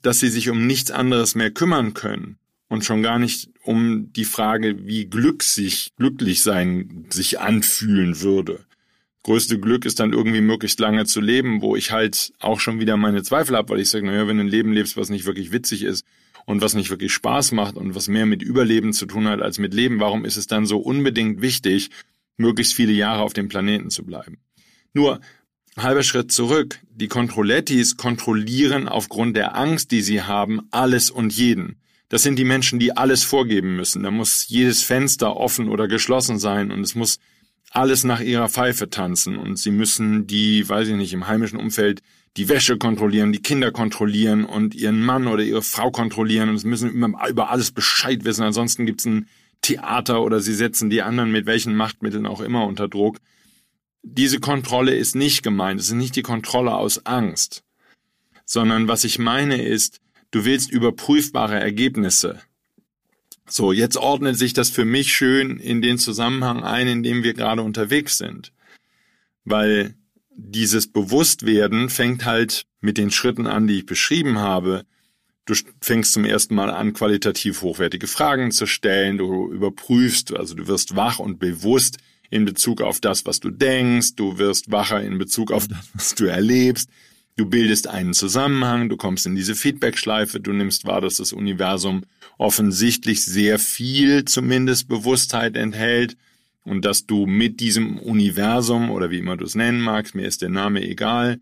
dass 0.01 0.19
sie 0.19 0.29
sich 0.29 0.49
um 0.49 0.67
nichts 0.67 0.91
anderes 0.91 1.35
mehr 1.35 1.51
kümmern 1.51 1.93
können. 1.93 2.37
und 2.67 2.83
schon 2.83 3.03
gar 3.03 3.19
nicht 3.19 3.49
um 3.63 4.11
die 4.13 4.25
Frage, 4.25 4.87
wie 4.87 5.05
Glück 5.05 5.43
sich, 5.43 5.93
glücklich 5.97 6.41
sein 6.41 7.05
sich 7.09 7.39
anfühlen 7.39 8.21
würde. 8.21 8.65
Größte 9.23 9.59
Glück 9.59 9.85
ist 9.85 9.99
dann 9.99 10.13
irgendwie 10.13 10.41
möglichst 10.41 10.79
lange 10.79 11.05
zu 11.05 11.21
leben, 11.21 11.61
wo 11.61 11.75
ich 11.75 11.91
halt 11.91 12.33
auch 12.39 12.59
schon 12.59 12.79
wieder 12.79 12.97
meine 12.97 13.23
Zweifel 13.23 13.55
habe, 13.55 13.69
weil 13.69 13.79
ich 13.79 13.89
sage, 13.89 14.05
naja, 14.05 14.27
wenn 14.27 14.37
du 14.37 14.43
ein 14.43 14.49
Leben 14.49 14.73
lebst, 14.73 14.97
was 14.97 15.09
nicht 15.09 15.25
wirklich 15.25 15.51
witzig 15.51 15.83
ist 15.83 16.05
und 16.45 16.61
was 16.61 16.73
nicht 16.73 16.89
wirklich 16.89 17.13
Spaß 17.13 17.51
macht 17.51 17.75
und 17.75 17.95
was 17.95 18.07
mehr 18.07 18.25
mit 18.25 18.41
Überleben 18.41 18.93
zu 18.93 19.05
tun 19.05 19.27
hat 19.27 19.41
als 19.41 19.57
mit 19.59 19.73
Leben, 19.73 19.99
warum 19.99 20.25
ist 20.25 20.37
es 20.37 20.47
dann 20.47 20.65
so 20.65 20.77
unbedingt 20.77 21.41
wichtig, 21.41 21.91
möglichst 22.37 22.73
viele 22.73 22.93
Jahre 22.93 23.21
auf 23.21 23.33
dem 23.33 23.47
Planeten 23.47 23.89
zu 23.89 24.05
bleiben? 24.05 24.39
Nur, 24.93 25.21
halber 25.77 26.03
Schritt 26.03 26.31
zurück, 26.31 26.79
die 26.89 27.07
Kontrollettis 27.07 27.97
kontrollieren 27.97 28.87
aufgrund 28.87 29.35
der 29.35 29.55
Angst, 29.55 29.91
die 29.91 30.01
sie 30.01 30.21
haben, 30.21 30.61
alles 30.71 31.11
und 31.11 31.33
jeden. 31.33 31.77
Das 32.09 32.23
sind 32.23 32.37
die 32.37 32.45
Menschen, 32.45 32.79
die 32.79 32.95
alles 32.95 33.23
vorgeben 33.23 33.75
müssen. 33.75 34.03
Da 34.03 34.11
muss 34.11 34.47
jedes 34.47 34.83
Fenster 34.83 35.35
offen 35.35 35.69
oder 35.69 35.87
geschlossen 35.87 36.39
sein 36.39 36.71
und 36.71 36.81
es 36.81 36.95
muss 36.95 37.19
alles 37.71 38.03
nach 38.03 38.21
ihrer 38.21 38.47
Pfeife 38.47 38.89
tanzen 38.89 39.37
und 39.37 39.59
sie 39.59 39.71
müssen 39.71 40.27
die, 40.27 40.67
weiß 40.67 40.87
ich 40.87 40.95
nicht, 40.95 41.13
im 41.13 41.27
heimischen 41.27 41.59
Umfeld 41.59 42.01
die 42.37 42.47
Wäsche 42.47 42.77
kontrollieren, 42.77 43.31
die 43.31 43.41
Kinder 43.41 43.71
kontrollieren 43.71 44.45
und 44.45 44.75
ihren 44.75 45.03
Mann 45.03 45.27
oder 45.27 45.43
ihre 45.43 45.61
Frau 45.61 45.91
kontrollieren 45.91 46.49
und 46.49 46.57
sie 46.57 46.67
müssen 46.67 46.91
über 46.91 47.49
alles 47.49 47.71
Bescheid 47.71 48.23
wissen. 48.23 48.43
Ansonsten 48.43 48.85
gibt's 48.85 49.05
ein 49.05 49.27
Theater 49.61 50.21
oder 50.21 50.39
sie 50.39 50.53
setzen 50.53 50.89
die 50.89 51.01
anderen 51.01 51.31
mit 51.31 51.45
welchen 51.45 51.75
Machtmitteln 51.75 52.25
auch 52.25 52.41
immer 52.41 52.65
unter 52.65 52.87
Druck. 52.87 53.17
Diese 54.07 54.39
Kontrolle 54.39 54.95
ist 54.95 55.15
nicht 55.15 55.43
gemeint. 55.43 55.79
Es 55.79 55.87
ist 55.87 55.93
nicht 55.93 56.15
die 56.15 56.21
Kontrolle 56.21 56.75
aus 56.75 57.05
Angst, 57.05 57.63
sondern 58.45 58.87
was 58.87 59.03
ich 59.03 59.19
meine 59.19 59.61
ist, 59.61 59.99
Du 60.35 60.43
willst 60.43 60.69
überprüfbare 60.69 61.61
Ergebnisse. 61.61 62.41
So, 63.47 63.71
jetzt 63.71 63.95
ordnet 63.95 64.37
sich 64.37 64.51
das 64.51 64.69
für 64.69 64.83
mich 64.83 65.15
schön 65.15 65.59
in 65.59 65.81
den 65.81 65.97
Zusammenhang 65.97 66.61
ein, 66.61 66.89
in 66.89 67.03
dem 67.03 67.23
wir 67.23 67.33
gerade 67.33 67.61
unterwegs 67.61 68.17
sind. 68.17 68.51
Weil 69.45 69.95
dieses 70.35 70.91
Bewusstwerden 70.91 71.89
fängt 71.89 72.25
halt 72.25 72.65
mit 72.81 72.97
den 72.97 73.11
Schritten 73.11 73.47
an, 73.47 73.65
die 73.65 73.77
ich 73.77 73.85
beschrieben 73.85 74.39
habe. 74.39 74.85
Du 75.45 75.53
fängst 75.79 76.11
zum 76.11 76.25
ersten 76.25 76.53
Mal 76.53 76.69
an, 76.69 76.91
qualitativ 76.91 77.61
hochwertige 77.61 78.07
Fragen 78.07 78.51
zu 78.51 78.65
stellen. 78.65 79.17
Du 79.17 79.49
überprüfst, 79.49 80.35
also 80.35 80.53
du 80.53 80.67
wirst 80.67 80.97
wach 80.97 81.19
und 81.19 81.39
bewusst 81.39 81.97
in 82.29 82.45
Bezug 82.45 82.81
auf 82.81 82.99
das, 82.99 83.25
was 83.25 83.39
du 83.39 83.49
denkst. 83.49 84.15
Du 84.15 84.37
wirst 84.37 84.71
wacher 84.71 85.01
in 85.01 85.17
Bezug 85.17 85.51
auf 85.51 85.67
das, 85.67 85.89
was 85.93 86.15
du 86.15 86.25
erlebst. 86.25 86.89
Du 87.37 87.45
bildest 87.45 87.87
einen 87.87 88.13
Zusammenhang, 88.13 88.87
du 88.87 88.95
kommst 88.95 89.25
in 89.25 89.35
diese 89.35 89.55
Feedback-Schleife, 89.55 90.39
du 90.39 90.53
nimmst 90.53 90.85
wahr, 90.85 91.01
dass 91.01 91.17
das 91.17 91.33
Universum 91.33 92.03
offensichtlich 92.37 93.25
sehr 93.25 93.59
viel 93.59 94.23
zumindest 94.23 94.87
Bewusstheit 94.87 95.57
enthält 95.57 96.15
und 96.63 96.85
dass 96.85 97.05
du 97.05 97.25
mit 97.25 97.59
diesem 97.59 97.99
Universum 97.99 98.89
oder 98.89 99.11
wie 99.11 99.19
immer 99.19 99.35
du 99.35 99.45
es 99.45 99.55
nennen 99.55 99.81
magst, 99.81 100.15
mir 100.15 100.25
ist 100.25 100.41
der 100.41 100.49
Name 100.49 100.81
egal, 100.81 101.39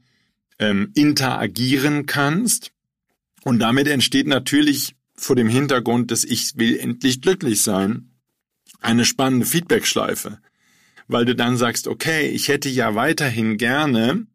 ähm, 0.60 0.92
interagieren 0.96 2.06
kannst. 2.06 2.72
Und 3.44 3.60
damit 3.60 3.88
entsteht 3.88 4.28
natürlich 4.28 4.96
vor 5.16 5.36
dem 5.36 5.48
Hintergrund, 5.48 6.12
dass 6.12 6.24
ich 6.24 6.58
will 6.58 6.78
endlich 6.78 7.22
glücklich 7.22 7.62
sein, 7.62 8.10
eine 8.82 9.06
spannende 9.06 9.46
Feedback-Schleife. 9.46 10.40
Weil 11.13 11.25
du 11.25 11.36
dann 11.36 11.58
sagst, 11.58 11.88
okay, 11.88 12.27
ich 12.27 12.48
hätte 12.48 12.70
ja 12.70 12.96
weiterhin 12.96 13.58
gerne 13.58 14.25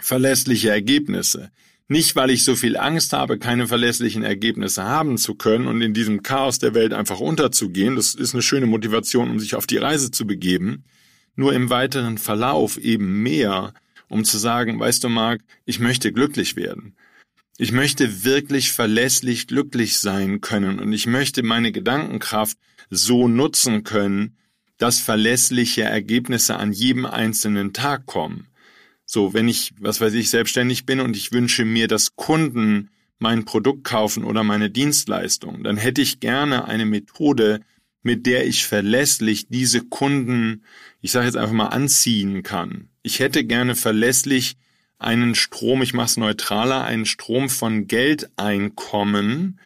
verlässliche 0.00 0.68
Ergebnisse. 0.68 1.52
Nicht, 1.86 2.16
weil 2.16 2.30
ich 2.30 2.42
so 2.42 2.56
viel 2.56 2.76
Angst 2.76 3.12
habe, 3.12 3.38
keine 3.38 3.68
verlässlichen 3.68 4.24
Ergebnisse 4.24 4.82
haben 4.82 5.16
zu 5.16 5.36
können 5.36 5.68
und 5.68 5.80
in 5.82 5.94
diesem 5.94 6.24
Chaos 6.24 6.58
der 6.58 6.74
Welt 6.74 6.92
einfach 6.92 7.20
unterzugehen. 7.20 7.94
Das 7.94 8.16
ist 8.16 8.34
eine 8.34 8.42
schöne 8.42 8.66
Motivation, 8.66 9.30
um 9.30 9.38
sich 9.38 9.54
auf 9.54 9.68
die 9.68 9.76
Reise 9.76 10.10
zu 10.10 10.26
begeben. 10.26 10.82
Nur 11.36 11.52
im 11.52 11.70
weiteren 11.70 12.18
Verlauf 12.18 12.78
eben 12.78 13.22
mehr, 13.22 13.72
um 14.08 14.24
zu 14.24 14.38
sagen, 14.38 14.80
weißt 14.80 15.04
du, 15.04 15.08
Marc, 15.08 15.42
ich 15.66 15.78
möchte 15.78 16.12
glücklich 16.12 16.56
werden. 16.56 16.96
Ich 17.58 17.70
möchte 17.70 18.24
wirklich 18.24 18.72
verlässlich 18.72 19.46
glücklich 19.46 20.00
sein 20.00 20.40
können 20.40 20.80
und 20.80 20.92
ich 20.92 21.06
möchte 21.06 21.44
meine 21.44 21.70
Gedankenkraft 21.70 22.58
so 22.90 23.28
nutzen 23.28 23.84
können, 23.84 24.36
dass 24.78 25.00
verlässliche 25.00 25.82
Ergebnisse 25.82 26.56
an 26.56 26.72
jedem 26.72 27.06
einzelnen 27.06 27.72
Tag 27.72 28.06
kommen. 28.06 28.48
So, 29.04 29.34
wenn 29.34 29.48
ich, 29.48 29.72
was 29.78 30.00
weiß 30.00 30.14
ich, 30.14 30.30
selbstständig 30.30 30.84
bin 30.84 31.00
und 31.00 31.16
ich 31.16 31.32
wünsche 31.32 31.64
mir, 31.64 31.88
dass 31.88 32.16
Kunden 32.16 32.90
mein 33.18 33.44
Produkt 33.44 33.84
kaufen 33.84 34.24
oder 34.24 34.44
meine 34.44 34.68
Dienstleistung, 34.68 35.64
dann 35.64 35.76
hätte 35.76 36.02
ich 36.02 36.20
gerne 36.20 36.66
eine 36.66 36.84
Methode, 36.84 37.60
mit 38.02 38.26
der 38.26 38.46
ich 38.46 38.66
verlässlich 38.66 39.48
diese 39.48 39.80
Kunden, 39.80 40.62
ich 41.00 41.12
sage 41.12 41.26
jetzt 41.26 41.36
einfach 41.36 41.54
mal, 41.54 41.68
anziehen 41.68 42.42
kann. 42.42 42.88
Ich 43.02 43.20
hätte 43.20 43.44
gerne 43.44 43.74
verlässlich 43.74 44.56
einen 44.98 45.34
Strom, 45.34 45.82
ich 45.82 45.94
mache 45.94 46.06
es 46.06 46.16
neutraler, 46.16 46.84
einen 46.84 47.06
Strom 47.06 47.48
von 47.48 47.86
Geldeinkommen, 47.86 49.60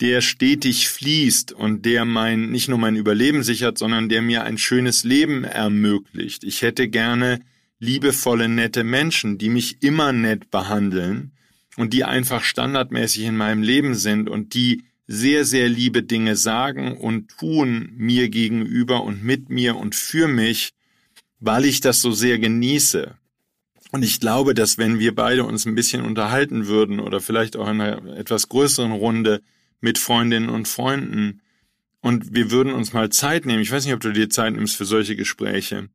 der 0.00 0.22
stetig 0.22 0.88
fließt 0.88 1.52
und 1.52 1.84
der 1.84 2.04
mein, 2.04 2.50
nicht 2.50 2.68
nur 2.68 2.78
mein 2.78 2.96
Überleben 2.96 3.42
sichert, 3.42 3.76
sondern 3.76 4.08
der 4.08 4.22
mir 4.22 4.44
ein 4.44 4.56
schönes 4.56 5.04
Leben 5.04 5.44
ermöglicht. 5.44 6.42
Ich 6.44 6.62
hätte 6.62 6.88
gerne 6.88 7.40
liebevolle, 7.78 8.48
nette 8.48 8.82
Menschen, 8.84 9.38
die 9.38 9.50
mich 9.50 9.82
immer 9.82 10.12
nett 10.12 10.50
behandeln 10.50 11.32
und 11.76 11.92
die 11.92 12.04
einfach 12.04 12.42
standardmäßig 12.42 13.24
in 13.24 13.36
meinem 13.36 13.62
Leben 13.62 13.94
sind 13.94 14.28
und 14.28 14.54
die 14.54 14.84
sehr, 15.06 15.44
sehr 15.44 15.68
liebe 15.68 16.02
Dinge 16.02 16.36
sagen 16.36 16.96
und 16.96 17.36
tun 17.36 17.92
mir 17.96 18.28
gegenüber 18.28 19.02
und 19.02 19.24
mit 19.24 19.50
mir 19.50 19.76
und 19.76 19.94
für 19.94 20.28
mich, 20.28 20.70
weil 21.40 21.64
ich 21.64 21.80
das 21.80 22.00
so 22.00 22.12
sehr 22.12 22.38
genieße. 22.38 23.14
Und 23.92 24.04
ich 24.04 24.20
glaube, 24.20 24.54
dass 24.54 24.78
wenn 24.78 25.00
wir 25.00 25.14
beide 25.14 25.44
uns 25.44 25.66
ein 25.66 25.74
bisschen 25.74 26.02
unterhalten 26.02 26.68
würden 26.68 27.00
oder 27.00 27.20
vielleicht 27.20 27.56
auch 27.56 27.68
in 27.68 27.80
einer 27.80 28.16
etwas 28.16 28.48
größeren 28.48 28.92
Runde 28.92 29.42
mit 29.80 29.98
Freundinnen 29.98 30.48
und 30.48 30.68
Freunden 30.68 31.40
und 32.00 32.34
wir 32.34 32.50
würden 32.50 32.72
uns 32.72 32.92
mal 32.92 33.10
Zeit 33.10 33.46
nehmen, 33.46 33.62
ich 33.62 33.72
weiß 33.72 33.84
nicht, 33.84 33.94
ob 33.94 34.00
du 34.00 34.12
dir 34.12 34.30
Zeit 34.30 34.54
nimmst 34.54 34.76
für 34.76 34.84
solche 34.84 35.16
Gespräche, 35.16 35.88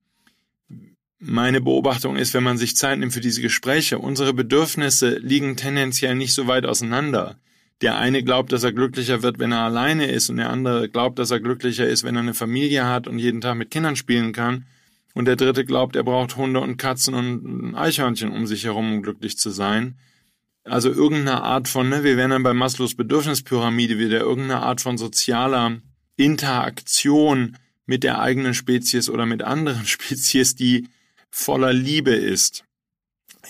meine 1.20 1.62
Beobachtung 1.62 2.18
ist, 2.18 2.34
wenn 2.34 2.44
man 2.44 2.58
sich 2.58 2.76
Zeit 2.76 3.00
nimmt 3.00 3.14
für 3.14 3.22
diese 3.22 3.42
Gespräche, 3.42 4.00
unsere 4.00 4.34
Bedürfnisse 4.34 5.18
liegen 5.18 5.56
tendenziell 5.56 6.16
nicht 6.16 6.34
so 6.34 6.48
weit 6.48 6.66
auseinander. 6.66 7.38
Der 7.82 7.98
eine 7.98 8.24
glaubt, 8.24 8.52
dass 8.52 8.64
er 8.64 8.72
glücklicher 8.72 9.24
wird, 9.24 9.40
wenn 9.40 9.52
er 9.52 9.62
alleine 9.62 10.08
ist, 10.08 10.30
und 10.30 10.38
der 10.38 10.50
andere 10.50 10.88
glaubt, 10.88 11.20
dass 11.20 11.32
er 11.32 11.40
glücklicher 11.40 11.88
ist, 11.88 12.04
wenn 12.04 12.16
er 12.16 12.22
eine 12.22 12.34
Familie 12.34 12.86
hat 12.86 13.08
und 13.08 13.20
jeden 13.20 13.42
Tag 13.42 13.56
mit 13.56 13.72
Kindern 13.72 13.96
spielen 13.96 14.34
kann. 14.34 14.66
Und 15.14 15.26
der 15.26 15.36
dritte 15.36 15.66
glaubt, 15.66 15.96
er 15.96 16.04
braucht 16.04 16.36
Hunde 16.36 16.60
und 16.60 16.78
Katzen 16.78 17.14
und 17.14 17.76
Eichhörnchen 17.76 18.32
um 18.32 18.46
sich 18.46 18.66
herum, 18.66 18.94
um 18.94 19.02
glücklich 19.02 19.38
zu 19.38 19.50
sein. 19.50 19.96
Also 20.66 20.90
irgendeine 20.92 21.44
Art 21.44 21.68
von, 21.68 21.90
ne, 21.90 22.04
wir 22.04 22.18
wären 22.18 22.32
dann 22.32 22.44
bei 22.44 22.54
Maslows 22.54 22.96
Bedürfnispyramide 22.96 24.00
wieder, 24.00 24.20
irgendeine 24.20 24.62
Art 24.62 24.82
von 24.82 24.98
sozialer 24.98 25.80
Interaktion 26.18 27.58
mit 27.86 28.04
der 28.04 28.20
eigenen 28.20 28.56
Spezies 28.56 29.10
oder 29.10 29.26
mit 29.28 29.44
anderen 29.44 29.86
Spezies, 29.86 30.56
die 30.56 30.88
voller 31.30 31.72
Liebe 31.72 32.12
ist. 32.12 32.64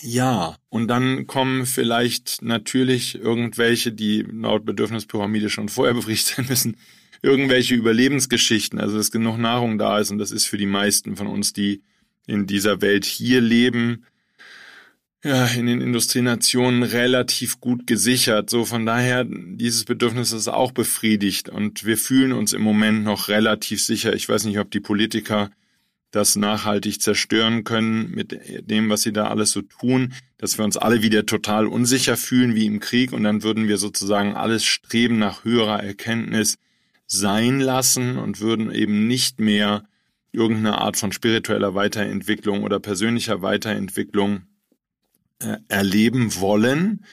Ja, 0.02 0.56
und 0.68 0.88
dann 0.88 1.26
kommen 1.26 1.64
vielleicht 1.64 2.42
natürlich 2.42 3.14
irgendwelche, 3.14 3.92
die 3.92 4.26
laut 4.30 4.66
Bedürfnispyramide 4.66 5.48
schon 5.48 5.70
vorher 5.70 5.94
befriedigt 5.94 6.26
sein 6.26 6.46
müssen, 6.48 6.76
irgendwelche 7.22 7.74
Überlebensgeschichten, 7.74 8.78
also 8.78 8.98
dass 8.98 9.10
genug 9.10 9.38
Nahrung 9.38 9.78
da 9.78 9.98
ist 9.98 10.10
und 10.10 10.18
das 10.18 10.32
ist 10.32 10.46
für 10.46 10.58
die 10.58 10.66
meisten 10.66 11.16
von 11.16 11.28
uns, 11.28 11.54
die 11.54 11.82
in 12.26 12.46
dieser 12.46 12.82
Welt 12.82 13.06
hier 13.06 13.40
leben, 13.40 14.04
ja, 15.24 15.46
in 15.46 15.66
den 15.66 15.80
Industrienationen 15.80 16.82
relativ 16.82 17.60
gut 17.60 17.86
gesichert. 17.86 18.50
So 18.50 18.64
von 18.64 18.86
daher, 18.86 19.24
dieses 19.24 19.84
Bedürfnis 19.84 20.32
ist 20.32 20.48
auch 20.48 20.72
befriedigt 20.72 21.48
und 21.48 21.84
wir 21.84 21.96
fühlen 21.96 22.32
uns 22.32 22.52
im 22.52 22.62
Moment 22.62 23.04
noch 23.04 23.28
relativ 23.28 23.82
sicher. 23.82 24.14
Ich 24.14 24.28
weiß 24.28 24.44
nicht, 24.44 24.58
ob 24.58 24.70
die 24.70 24.80
Politiker 24.80 25.50
das 26.12 26.36
nachhaltig 26.36 27.02
zerstören 27.02 27.64
können 27.64 28.10
mit 28.10 28.38
dem, 28.70 28.88
was 28.88 29.02
sie 29.02 29.12
da 29.12 29.28
alles 29.28 29.50
so 29.50 29.62
tun, 29.62 30.14
dass 30.38 30.56
wir 30.56 30.64
uns 30.64 30.76
alle 30.76 31.02
wieder 31.02 31.26
total 31.26 31.66
unsicher 31.66 32.16
fühlen 32.16 32.54
wie 32.54 32.66
im 32.66 32.80
Krieg 32.80 33.12
und 33.12 33.24
dann 33.24 33.42
würden 33.42 33.68
wir 33.68 33.76
sozusagen 33.78 34.34
alles 34.34 34.64
Streben 34.64 35.18
nach 35.18 35.44
höherer 35.44 35.82
Erkenntnis 35.82 36.56
sein 37.06 37.60
lassen 37.60 38.18
und 38.18 38.40
würden 38.40 38.70
eben 38.70 39.06
nicht 39.06 39.40
mehr 39.40 39.84
irgendeine 40.32 40.78
Art 40.78 40.96
von 40.96 41.12
spiritueller 41.12 41.74
Weiterentwicklung 41.74 42.62
oder 42.62 42.78
persönlicher 42.80 43.42
Weiterentwicklung 43.42 44.42
äh, 45.40 45.56
erleben 45.68 46.40
wollen, 46.40 47.04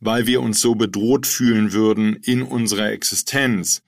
weil 0.00 0.26
wir 0.26 0.40
uns 0.40 0.60
so 0.60 0.74
bedroht 0.74 1.26
fühlen 1.26 1.72
würden 1.72 2.16
in 2.16 2.42
unserer 2.42 2.90
Existenz. 2.90 3.82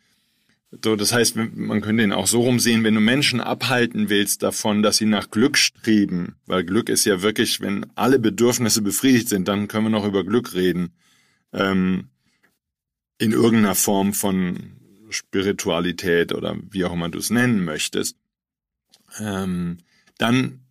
So, 0.82 0.96
das 0.96 1.12
heißt, 1.12 1.36
man 1.36 1.82
könnte 1.82 2.02
ihn 2.02 2.12
auch 2.12 2.26
so 2.26 2.40
rumsehen, 2.40 2.82
wenn 2.82 2.94
du 2.94 3.00
Menschen 3.00 3.40
abhalten 3.40 4.08
willst 4.08 4.42
davon, 4.42 4.82
dass 4.82 4.96
sie 4.96 5.04
nach 5.04 5.30
Glück 5.30 5.58
streben, 5.58 6.36
weil 6.46 6.64
Glück 6.64 6.88
ist 6.88 7.04
ja 7.04 7.20
wirklich, 7.20 7.60
wenn 7.60 7.86
alle 7.94 8.18
Bedürfnisse 8.18 8.80
befriedigt 8.80 9.28
sind, 9.28 9.48
dann 9.48 9.68
können 9.68 9.86
wir 9.86 9.90
noch 9.90 10.06
über 10.06 10.24
Glück 10.24 10.54
reden. 10.54 10.94
Ähm, 11.52 12.08
in 13.18 13.32
irgendeiner 13.32 13.74
Form 13.74 14.14
von 14.14 14.72
Spiritualität 15.10 16.32
oder 16.32 16.56
wie 16.70 16.84
auch 16.84 16.94
immer 16.94 17.10
du 17.10 17.18
es 17.18 17.28
nennen 17.28 17.64
möchtest, 17.64 18.16
ähm, 19.18 19.78
dann 20.16 20.61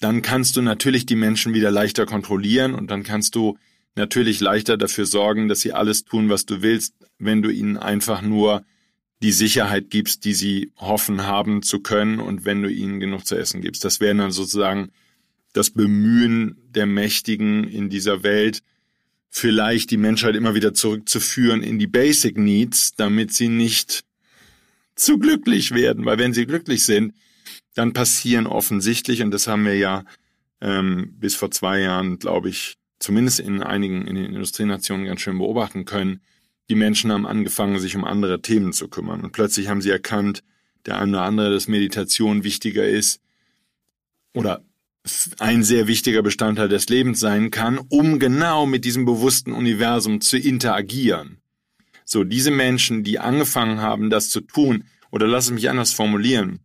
dann 0.00 0.22
kannst 0.22 0.56
du 0.56 0.62
natürlich 0.62 1.06
die 1.06 1.16
Menschen 1.16 1.54
wieder 1.54 1.70
leichter 1.70 2.06
kontrollieren 2.06 2.74
und 2.74 2.90
dann 2.90 3.02
kannst 3.02 3.34
du 3.34 3.58
natürlich 3.96 4.40
leichter 4.40 4.76
dafür 4.76 5.06
sorgen, 5.06 5.48
dass 5.48 5.60
sie 5.60 5.72
alles 5.72 6.04
tun, 6.04 6.28
was 6.28 6.46
du 6.46 6.62
willst, 6.62 6.94
wenn 7.18 7.42
du 7.42 7.50
ihnen 7.50 7.76
einfach 7.76 8.22
nur 8.22 8.64
die 9.20 9.32
Sicherheit 9.32 9.90
gibst, 9.90 10.24
die 10.24 10.34
sie 10.34 10.72
hoffen 10.76 11.26
haben 11.26 11.62
zu 11.62 11.80
können 11.80 12.20
und 12.20 12.44
wenn 12.44 12.62
du 12.62 12.70
ihnen 12.70 13.00
genug 13.00 13.26
zu 13.26 13.36
essen 13.36 13.60
gibst. 13.60 13.84
Das 13.84 13.98
wäre 13.98 14.14
dann 14.14 14.30
sozusagen 14.30 14.92
das 15.52 15.70
Bemühen 15.70 16.56
der 16.70 16.86
Mächtigen 16.86 17.64
in 17.64 17.88
dieser 17.88 18.22
Welt, 18.22 18.62
vielleicht 19.28 19.90
die 19.90 19.96
Menschheit 19.96 20.36
immer 20.36 20.54
wieder 20.54 20.72
zurückzuführen 20.72 21.62
in 21.62 21.80
die 21.80 21.88
Basic 21.88 22.38
Needs, 22.38 22.94
damit 22.94 23.32
sie 23.32 23.48
nicht 23.48 24.04
zu 24.94 25.18
glücklich 25.18 25.72
werden, 25.72 26.04
weil 26.04 26.18
wenn 26.18 26.32
sie 26.32 26.46
glücklich 26.46 26.84
sind, 26.84 27.14
dann 27.78 27.92
passieren 27.92 28.46
offensichtlich, 28.46 29.22
und 29.22 29.30
das 29.30 29.46
haben 29.46 29.64
wir 29.64 29.76
ja 29.76 30.04
ähm, 30.60 31.14
bis 31.18 31.34
vor 31.36 31.50
zwei 31.50 31.80
Jahren, 31.80 32.18
glaube 32.18 32.48
ich, 32.48 32.76
zumindest 32.98 33.40
in 33.40 33.62
einigen 33.62 34.06
in 34.06 34.16
den 34.16 34.26
Industrienationen 34.26 35.06
ganz 35.06 35.20
schön 35.20 35.38
beobachten 35.38 35.84
können, 35.84 36.20
die 36.68 36.74
Menschen 36.74 37.12
haben 37.12 37.26
angefangen, 37.26 37.78
sich 37.78 37.96
um 37.96 38.04
andere 38.04 38.42
Themen 38.42 38.72
zu 38.72 38.88
kümmern. 38.88 39.22
Und 39.22 39.32
plötzlich 39.32 39.68
haben 39.68 39.80
sie 39.80 39.90
erkannt, 39.90 40.42
der 40.86 40.98
eine 40.98 41.12
oder 41.12 41.22
andere, 41.22 41.50
dass 41.50 41.68
Meditation 41.68 42.44
wichtiger 42.44 42.86
ist 42.86 43.20
oder 44.34 44.64
ein 45.38 45.62
sehr 45.62 45.86
wichtiger 45.86 46.22
Bestandteil 46.22 46.68
des 46.68 46.88
Lebens 46.88 47.20
sein 47.20 47.50
kann, 47.50 47.78
um 47.88 48.18
genau 48.18 48.66
mit 48.66 48.84
diesem 48.84 49.04
bewussten 49.04 49.52
Universum 49.52 50.20
zu 50.20 50.36
interagieren. 50.36 51.38
So, 52.04 52.24
diese 52.24 52.50
Menschen, 52.50 53.04
die 53.04 53.18
angefangen 53.18 53.80
haben, 53.80 54.10
das 54.10 54.28
zu 54.28 54.40
tun, 54.40 54.84
oder 55.10 55.26
lass 55.26 55.46
es 55.46 55.50
mich 55.52 55.70
anders 55.70 55.92
formulieren, 55.92 56.60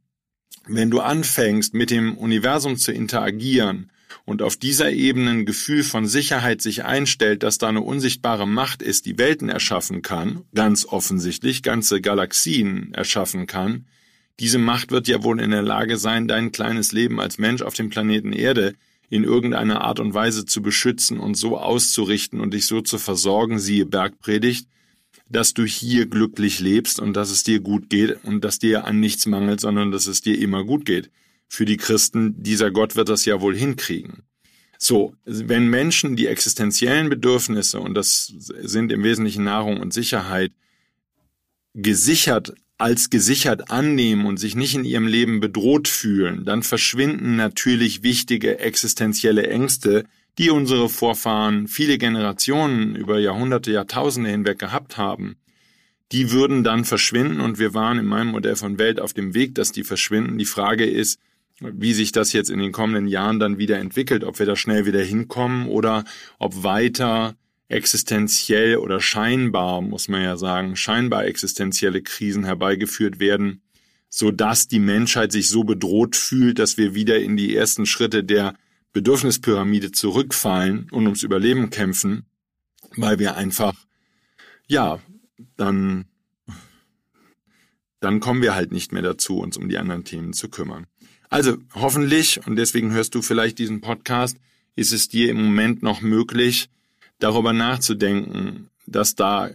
wenn 0.67 0.89
du 0.89 0.99
anfängst, 0.99 1.73
mit 1.73 1.91
dem 1.91 2.17
Universum 2.17 2.77
zu 2.77 2.91
interagieren 2.91 3.91
und 4.25 4.41
auf 4.41 4.55
dieser 4.55 4.91
Ebene 4.91 5.31
ein 5.31 5.45
Gefühl 5.45 5.83
von 5.83 6.07
Sicherheit 6.07 6.61
sich 6.61 6.85
einstellt, 6.85 7.43
dass 7.43 7.57
da 7.57 7.67
eine 7.67 7.81
unsichtbare 7.81 8.47
Macht 8.47 8.81
ist, 8.81 9.05
die 9.05 9.17
Welten 9.17 9.49
erschaffen 9.49 10.01
kann, 10.01 10.43
ganz 10.53 10.85
offensichtlich, 10.85 11.63
ganze 11.63 12.01
Galaxien 12.01 12.93
erschaffen 12.93 13.47
kann, 13.47 13.85
diese 14.39 14.57
Macht 14.57 14.91
wird 14.91 15.07
ja 15.07 15.23
wohl 15.23 15.39
in 15.39 15.51
der 15.51 15.61
Lage 15.61 15.97
sein, 15.97 16.27
dein 16.27 16.51
kleines 16.51 16.91
Leben 16.91 17.19
als 17.19 17.37
Mensch 17.37 17.61
auf 17.61 17.75
dem 17.75 17.89
Planeten 17.89 18.33
Erde 18.33 18.73
in 19.09 19.23
irgendeiner 19.23 19.81
Art 19.81 19.99
und 19.99 20.13
Weise 20.13 20.45
zu 20.45 20.61
beschützen 20.61 21.19
und 21.19 21.35
so 21.35 21.57
auszurichten 21.57 22.41
und 22.41 22.53
dich 22.53 22.65
so 22.65 22.81
zu 22.81 22.97
versorgen, 22.97 23.59
siehe 23.59 23.85
Bergpredigt, 23.85 24.67
dass 25.33 25.53
du 25.53 25.65
hier 25.65 26.05
glücklich 26.05 26.59
lebst 26.59 26.99
und 26.99 27.13
dass 27.13 27.31
es 27.31 27.43
dir 27.43 27.59
gut 27.59 27.89
geht 27.89 28.23
und 28.23 28.43
dass 28.43 28.59
dir 28.59 28.85
an 28.85 28.99
nichts 28.99 29.25
mangelt, 29.25 29.59
sondern 29.59 29.91
dass 29.91 30.07
es 30.07 30.21
dir 30.21 30.37
immer 30.39 30.63
gut 30.63 30.85
geht. 30.85 31.09
Für 31.47 31.65
die 31.65 31.77
Christen, 31.77 32.41
dieser 32.41 32.71
Gott 32.71 32.95
wird 32.95 33.09
das 33.09 33.25
ja 33.25 33.41
wohl 33.41 33.55
hinkriegen. 33.55 34.23
So, 34.77 35.15
wenn 35.25 35.69
Menschen 35.69 36.15
die 36.15 36.27
existenziellen 36.27 37.09
Bedürfnisse, 37.09 37.79
und 37.79 37.95
das 37.95 38.33
sind 38.37 38.91
im 38.91 39.03
Wesentlichen 39.03 39.43
Nahrung 39.43 39.79
und 39.79 39.93
Sicherheit, 39.93 40.51
gesichert 41.73 42.53
als 42.77 43.09
gesichert 43.09 43.71
annehmen 43.71 44.25
und 44.25 44.37
sich 44.37 44.55
nicht 44.55 44.75
in 44.75 44.83
ihrem 44.83 45.07
Leben 45.07 45.39
bedroht 45.39 45.87
fühlen, 45.87 46.43
dann 46.43 46.63
verschwinden 46.63 47.35
natürlich 47.37 48.03
wichtige 48.03 48.59
existenzielle 48.59 49.47
Ängste, 49.47 50.05
die 50.37 50.49
unsere 50.49 50.89
Vorfahren 50.89 51.67
viele 51.67 51.97
Generationen 51.97 52.95
über 52.95 53.19
Jahrhunderte, 53.19 53.71
Jahrtausende 53.71 54.29
hinweg 54.29 54.59
gehabt 54.59 54.97
haben. 54.97 55.35
Die 56.11 56.31
würden 56.31 56.63
dann 56.63 56.85
verschwinden 56.85 57.39
und 57.39 57.59
wir 57.59 57.73
waren 57.73 57.99
in 57.99 58.05
meinem 58.05 58.29
Modell 58.31 58.55
von 58.55 58.77
Welt 58.77 58.99
auf 58.99 59.13
dem 59.13 59.33
Weg, 59.33 59.55
dass 59.55 59.71
die 59.71 59.83
verschwinden. 59.83 60.37
Die 60.37 60.45
Frage 60.45 60.85
ist, 60.85 61.19
wie 61.59 61.93
sich 61.93 62.11
das 62.11 62.33
jetzt 62.33 62.49
in 62.49 62.59
den 62.59 62.71
kommenden 62.71 63.07
Jahren 63.07 63.39
dann 63.39 63.57
wieder 63.57 63.77
entwickelt, 63.77 64.23
ob 64.23 64.39
wir 64.39 64.45
da 64.45 64.55
schnell 64.55 64.85
wieder 64.85 65.01
hinkommen 65.01 65.67
oder 65.67 66.03
ob 66.39 66.63
weiter 66.63 67.35
existenziell 67.67 68.77
oder 68.77 68.99
scheinbar, 68.99 69.81
muss 69.81 70.07
man 70.07 70.21
ja 70.21 70.37
sagen, 70.37 70.75
scheinbar 70.75 71.25
existenzielle 71.25 72.01
Krisen 72.01 72.43
herbeigeführt 72.43 73.19
werden, 73.19 73.61
so 74.09 74.29
dass 74.31 74.67
die 74.67 74.79
Menschheit 74.79 75.31
sich 75.31 75.49
so 75.49 75.63
bedroht 75.63 76.15
fühlt, 76.15 76.59
dass 76.59 76.77
wir 76.77 76.93
wieder 76.93 77.19
in 77.19 77.37
die 77.37 77.55
ersten 77.55 77.85
Schritte 77.85 78.23
der 78.23 78.55
Bedürfnispyramide 78.93 79.91
zurückfallen 79.91 80.87
und 80.91 81.03
ums 81.05 81.23
Überleben 81.23 81.69
kämpfen, 81.69 82.25
weil 82.95 83.19
wir 83.19 83.35
einfach, 83.35 83.73
ja, 84.67 84.99
dann, 85.57 86.05
dann 87.99 88.19
kommen 88.19 88.41
wir 88.41 88.55
halt 88.55 88.71
nicht 88.71 88.91
mehr 88.91 89.01
dazu, 89.01 89.39
uns 89.39 89.57
um 89.57 89.67
die 89.67 89.77
anderen 89.77 90.03
Themen 90.03 90.33
zu 90.33 90.49
kümmern. 90.49 90.85
Also 91.29 91.57
hoffentlich, 91.73 92.45
und 92.45 92.55
deswegen 92.55 92.91
hörst 92.91 93.15
du 93.15 93.23
vielleicht 93.23 93.57
diesen 93.57 93.81
Podcast, 93.81 94.37
ist 94.75 94.93
es 94.93 95.09
dir 95.09 95.29
im 95.29 95.43
Moment 95.43 95.81
noch 95.81 96.01
möglich, 96.01 96.69
darüber 97.17 97.53
nachzudenken, 97.53 98.69
dass 98.85 99.15
da 99.15 99.49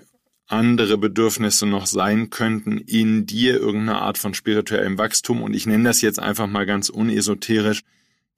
andere 0.48 0.96
Bedürfnisse 0.96 1.66
noch 1.66 1.86
sein 1.86 2.30
könnten 2.30 2.78
in 2.78 3.26
dir 3.26 3.58
irgendeine 3.58 4.00
Art 4.00 4.18
von 4.18 4.34
spirituellem 4.34 4.96
Wachstum. 4.98 5.42
Und 5.42 5.54
ich 5.54 5.66
nenne 5.66 5.84
das 5.84 6.00
jetzt 6.00 6.18
einfach 6.18 6.46
mal 6.46 6.66
ganz 6.66 6.88
unesoterisch, 6.88 7.82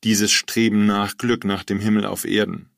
dieses 0.04 0.32
Streben 0.32 0.86
nach 0.86 1.18
Glück, 1.18 1.44
nach 1.44 1.64
dem 1.64 1.80
Himmel 1.80 2.06
auf 2.06 2.24
Erden. 2.24 2.70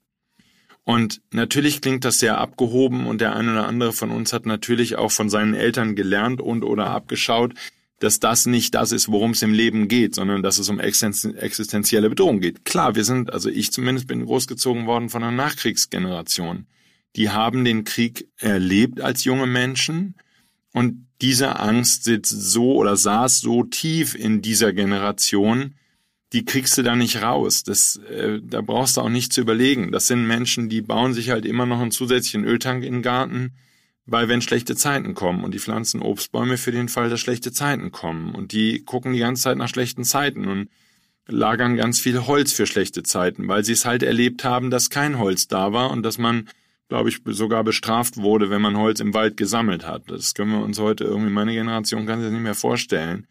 Und 0.85 1.21
natürlich 1.33 1.81
klingt 1.81 2.05
das 2.05 2.19
sehr 2.19 2.39
abgehoben 2.39 3.07
und 3.07 3.21
der 3.21 3.37
eine 3.37 3.53
oder 3.53 3.67
andere 3.69 3.93
von 3.93 4.11
uns 4.11 4.33
hat 4.33 4.47
natürlich 4.47 4.97
auch 4.97 5.13
von 5.13 5.31
seinen 5.31 5.55
Eltern 5.55 5.95
gelernt 5.95 6.41
und 6.41 6.65
oder 6.65 6.87
abgeschaut, 6.87 7.55
dass 8.01 8.19
das 8.19 8.47
nicht 8.47 8.75
das 8.75 8.91
ist, 8.91 9.09
worum 9.09 9.31
es 9.31 9.43
im 9.43 9.53
Leben 9.53 9.87
geht, 9.87 10.17
sondern 10.17 10.43
dass 10.43 10.59
es 10.59 10.69
um 10.69 10.81
existenzielle 10.81 12.11
Bedrohung 12.11 12.41
geht. 12.41 12.65
Klar, 12.65 12.97
wir 12.97 13.05
sind, 13.05 13.33
also 13.33 13.49
ich 13.49 13.71
zumindest 13.71 14.09
bin 14.09 14.27
großgezogen 14.27 14.87
worden 14.87 15.09
von 15.09 15.23
einer 15.23 15.31
Nachkriegsgeneration. 15.31 16.67
Die 17.15 17.31
haben 17.31 17.65
den 17.65 17.85
Krieg 17.85 18.27
erlebt 18.39 19.01
als 19.01 19.23
junge 19.23 19.47
Menschen 19.47 20.17
und 20.73 21.07
diese 21.21 21.61
Angst 21.61 22.03
sitzt 22.03 22.31
so 22.31 22.75
oder 22.75 22.97
saß 22.97 23.39
so 23.39 23.63
tief 23.63 24.17
in 24.17 24.43
dieser 24.43 24.73
Generation, 24.73 25.75
die 26.33 26.45
kriegst 26.45 26.77
du 26.79 26.83
da 26.83 26.97
nicht 26.97 27.23
raus. 27.23 27.63
Das, 27.63 27.97
äh, 27.97 28.41
da 28.43 28.61
brauchst 28.61 28.97
du 28.97 29.03
auch 29.03 29.09
nicht 29.09 29.33
zu 29.33 29.41
überlegen. 29.41 29.93
Das 29.93 30.07
sind 30.07 30.27
Menschen, 30.27 30.69
die 30.69 30.83
bauen 30.83 31.15
sich 31.15 31.31
halt 31.31 31.45
immer 31.45 31.67
noch 31.67 31.81
einen 31.81 31.91
zusätzlichen 31.91 32.45
Öltank 32.45 32.85
in 32.85 32.95
den 32.95 33.03
Garten 33.03 33.53
weil 34.07 34.29
wenn 34.29 34.43
schlechte 34.43 34.75
Zeiten 34.75 35.15
kommen 35.15 35.45
und 35.45 35.55
die 35.55 35.61
pflanzen 35.61 36.03
Obstbäume 36.03 36.59
für 36.59 36.73
den 36.73 36.89
Fall, 36.89 37.09
dass 37.09 37.21
schlechte 37.21 37.53
Zeiten 37.53 37.93
kommen 37.93 38.35
und 38.35 38.53
die 38.53 38.85
gucken 38.85 39.13
die 39.13 39.21
ganze 39.21 39.45
Zeit 39.45 39.59
nach 39.59 39.69
schlechten 39.69 40.05
Zeiten 40.05 40.49
und 40.49 40.69
lagern 41.29 41.77
ganz 41.77 42.01
viel 42.01 42.27
Holz 42.27 42.53
für 42.53 42.67
schlechte 42.67 43.05
Zeiten, 43.05 43.47
weil 43.47 43.65
sie 43.65 43.73
es 43.73 43.85
halt 43.85 44.03
erlebt 44.03 44.45
haben, 44.45 44.71
dass 44.71 44.91
kein 44.91 45.19
Holz 45.19 45.47
da 45.47 45.73
war 45.73 45.91
und 45.91 46.03
dass 46.03 46.19
man, 46.19 46.49
glaube 46.89 47.11
ich, 47.11 47.21
sogar 47.25 47.63
bestraft 47.63 48.17
wurde, 48.17 48.51
wenn 48.51 48.61
man 48.61 48.77
Holz 48.77 48.99
im 48.99 49.15
Wald 49.15 49.37
gesammelt 49.37 49.87
hat. 49.87 50.11
Das 50.11 50.35
können 50.35 50.51
wir 50.51 50.63
uns 50.63 50.81
heute 50.81 51.05
irgendwie, 51.05 51.31
meine 51.31 51.53
Generation 51.53 52.05
kann 52.07 52.19
sich 52.19 52.27
das 52.27 52.33
nicht 52.33 52.43
mehr 52.43 52.57
vorstellen. 52.57 53.29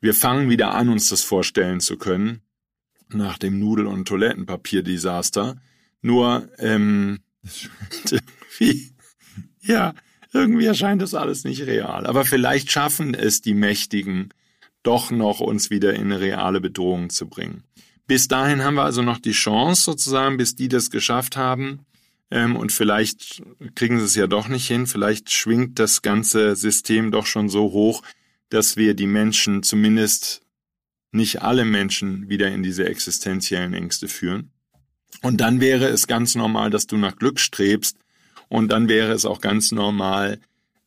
Wir 0.00 0.14
fangen 0.14 0.48
wieder 0.48 0.74
an, 0.74 0.88
uns 0.88 1.08
das 1.08 1.22
vorstellen 1.22 1.80
zu 1.80 1.96
können, 1.96 2.40
nach 3.08 3.38
dem 3.38 3.58
Nudel- 3.58 3.86
und 3.86 4.08
Toilettenpapier-Desaster. 4.08 5.56
Nur, 6.00 6.48
ähm, 6.58 7.20
wie, 8.58 8.92
ja, 9.60 9.94
irgendwie 10.32 10.66
erscheint 10.66 11.02
das 11.02 11.14
alles 11.14 11.44
nicht 11.44 11.62
real. 11.62 12.06
Aber 12.06 12.24
vielleicht 12.24 12.70
schaffen 12.70 13.14
es 13.14 13.42
die 13.42 13.54
Mächtigen 13.54 14.32
doch 14.82 15.10
noch, 15.10 15.40
uns 15.40 15.70
wieder 15.70 15.94
in 15.94 16.04
eine 16.04 16.20
reale 16.20 16.60
Bedrohung 16.60 17.10
zu 17.10 17.28
bringen. 17.28 17.64
Bis 18.06 18.28
dahin 18.28 18.64
haben 18.64 18.74
wir 18.74 18.84
also 18.84 19.02
noch 19.02 19.18
die 19.18 19.32
Chance 19.32 19.82
sozusagen, 19.82 20.36
bis 20.36 20.56
die 20.56 20.68
das 20.68 20.90
geschafft 20.90 21.36
haben. 21.36 21.80
Ähm, 22.30 22.56
und 22.56 22.72
vielleicht 22.72 23.42
kriegen 23.74 23.98
sie 23.98 24.04
es 24.04 24.14
ja 24.14 24.26
doch 24.26 24.48
nicht 24.48 24.66
hin. 24.66 24.86
Vielleicht 24.86 25.30
schwingt 25.30 25.78
das 25.78 26.00
ganze 26.00 26.56
System 26.56 27.10
doch 27.10 27.26
schon 27.26 27.48
so 27.48 27.72
hoch, 27.72 28.02
dass 28.50 28.76
wir 28.76 28.94
die 28.94 29.06
Menschen, 29.06 29.62
zumindest 29.62 30.42
nicht 31.12 31.42
alle 31.42 31.64
Menschen, 31.64 32.28
wieder 32.28 32.48
in 32.48 32.62
diese 32.62 32.84
existenziellen 32.86 33.74
Ängste 33.74 34.06
führen. 34.06 34.50
Und 35.22 35.40
dann 35.40 35.60
wäre 35.60 35.88
es 35.88 36.06
ganz 36.06 36.34
normal, 36.34 36.70
dass 36.70 36.86
du 36.86 36.96
nach 36.96 37.16
Glück 37.16 37.40
strebst, 37.40 37.96
und 38.48 38.72
dann 38.72 38.88
wäre 38.88 39.12
es 39.12 39.24
auch 39.24 39.40
ganz 39.40 39.70
normal, 39.70 40.40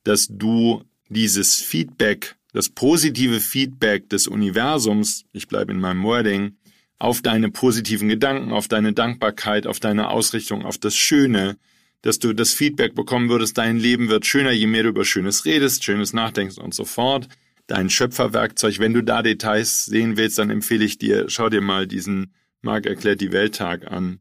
dass 0.04 0.28
du 0.30 0.84
dieses 1.08 1.56
Feedback, 1.56 2.36
das 2.52 2.69
positive 2.69 3.39
Feedback 3.39 4.10
des 4.10 4.28
Universums, 4.28 5.23
ich 5.32 5.47
bleibe 5.47 5.71
in 5.71 5.80
meinem 5.80 6.04
Wording, 6.04 6.58
auf 6.99 7.21
deine 7.21 7.49
positiven 7.49 8.10
Gedanken, 8.10 8.52
auf 8.52 8.67
deine 8.67 8.91
Dankbarkeit, 8.93 9.65
auf 9.65 9.80
deine 9.80 10.10
Ausrichtung, 10.10 10.65
auf 10.65 10.78
das 10.78 10.95
Schöne, 10.95 11.58
dass 12.02 12.19
du 12.19 12.34
das 12.34 12.54
Feedback 12.54 12.95
bekommen 12.95 13.30
würdest, 13.30 13.58
dein 13.58 13.78
Leben 13.78 14.10
wird 14.10 14.26
schöner, 14.26 14.52
je 14.52 14.67
mehr 14.67 14.84
du 14.84 14.89
über 14.89 15.06
Schönes 15.06 15.45
redest, 15.45 15.86
Schönes 15.86 16.12
nachdenkst 16.12 16.58
und 16.58 16.73
so 16.73 16.84
fort. 16.84 17.30
Dein 17.74 17.90
Schöpferwerkzeug, 17.90 18.78
wenn 18.78 18.94
du 18.94 19.02
da 19.02 19.24
Details 19.24 19.86
sehen 19.86 20.16
willst, 20.16 20.38
dann 20.38 20.52
empfehle 20.52 20.86
ich 20.86 21.00
dir, 21.00 21.28
schau 21.28 21.50
dir 21.50 21.60
mal 21.60 21.88
diesen 21.88 22.32
Mark 22.62 22.86
erklärt 22.86 23.20
die 23.20 23.32
Welttag 23.32 23.92
an, 23.92 24.20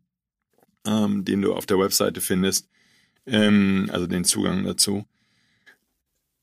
ähm, 0.86 1.26
den 1.26 1.42
du 1.42 1.52
auf 1.52 1.66
der 1.66 1.78
Webseite 1.78 2.22
findest. 2.22 2.70
ähm, 3.26 3.90
also 3.92 4.06
den 4.06 4.24
Zugang 4.24 4.64
dazu. 4.64 5.04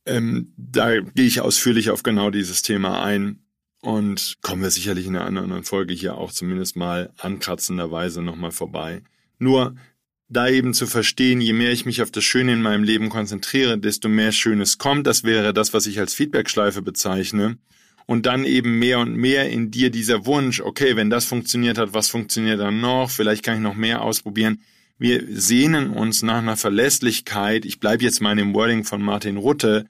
Ähm, 0.06 0.54
da 0.56 1.00
gehe 1.00 1.26
ich 1.26 1.41
ausführlich 1.41 1.89
auf 1.89 2.04
genau 2.04 2.30
dieses 2.30 2.62
Thema 2.62 3.02
ein 3.04 3.39
und 3.82 4.38
kommen 4.43 4.62
wir 4.62 4.69
sicherlich 4.69 5.08
in 5.08 5.15
einer 5.15 5.41
anderen 5.41 5.63
Folge 5.63 5.95
hier 5.95 6.15
auch 6.15 6.32
zumindest 6.32 6.76
mal 6.76 7.12
ankratzenderweise 7.17 8.22
nochmal 8.22 8.52
vorbei. 8.52 9.02
Nur 9.39 9.76
da 10.29 10.47
eben 10.47 10.73
zu 10.73 10.85
verstehen, 10.85 11.41
je 11.41 11.53
mehr 11.53 11.71
ich 11.71 11.85
mich 11.85 12.01
auf 12.01 12.11
das 12.11 12.23
Schöne 12.23 12.53
in 12.53 12.61
meinem 12.61 12.83
Leben 12.83 13.09
konzentriere, 13.09 13.79
desto 13.79 14.09
mehr 14.09 14.31
Schönes 14.31 14.77
kommt. 14.77 15.07
Das 15.07 15.23
wäre 15.23 15.53
das, 15.53 15.73
was 15.73 15.87
ich 15.87 15.99
als 15.99 16.13
Feedbackschleife 16.13 16.83
bezeichne. 16.83 17.57
Und 18.05 18.25
dann 18.25 18.43
eben 18.45 18.79
mehr 18.79 18.99
und 18.99 19.15
mehr 19.15 19.49
in 19.49 19.71
dir 19.71 19.89
dieser 19.89 20.25
Wunsch, 20.25 20.61
okay, 20.61 20.95
wenn 20.95 21.09
das 21.09 21.25
funktioniert 21.25 21.77
hat, 21.77 21.93
was 21.93 22.09
funktioniert 22.09 22.59
dann 22.59 22.79
noch? 22.79 23.09
Vielleicht 23.09 23.43
kann 23.43 23.55
ich 23.55 23.61
noch 23.61 23.75
mehr 23.75 24.01
ausprobieren. 24.01 24.61
Wir 24.97 25.23
sehnen 25.29 25.91
uns 25.91 26.23
nach 26.23 26.39
einer 26.39 26.57
Verlässlichkeit, 26.57 27.65
ich 27.65 27.79
bleibe 27.79 28.03
jetzt 28.03 28.21
mal 28.21 28.37
in 28.37 28.53
Wording 28.53 28.83
von 28.83 29.01
Martin 29.01 29.37
Rutte, 29.37 29.85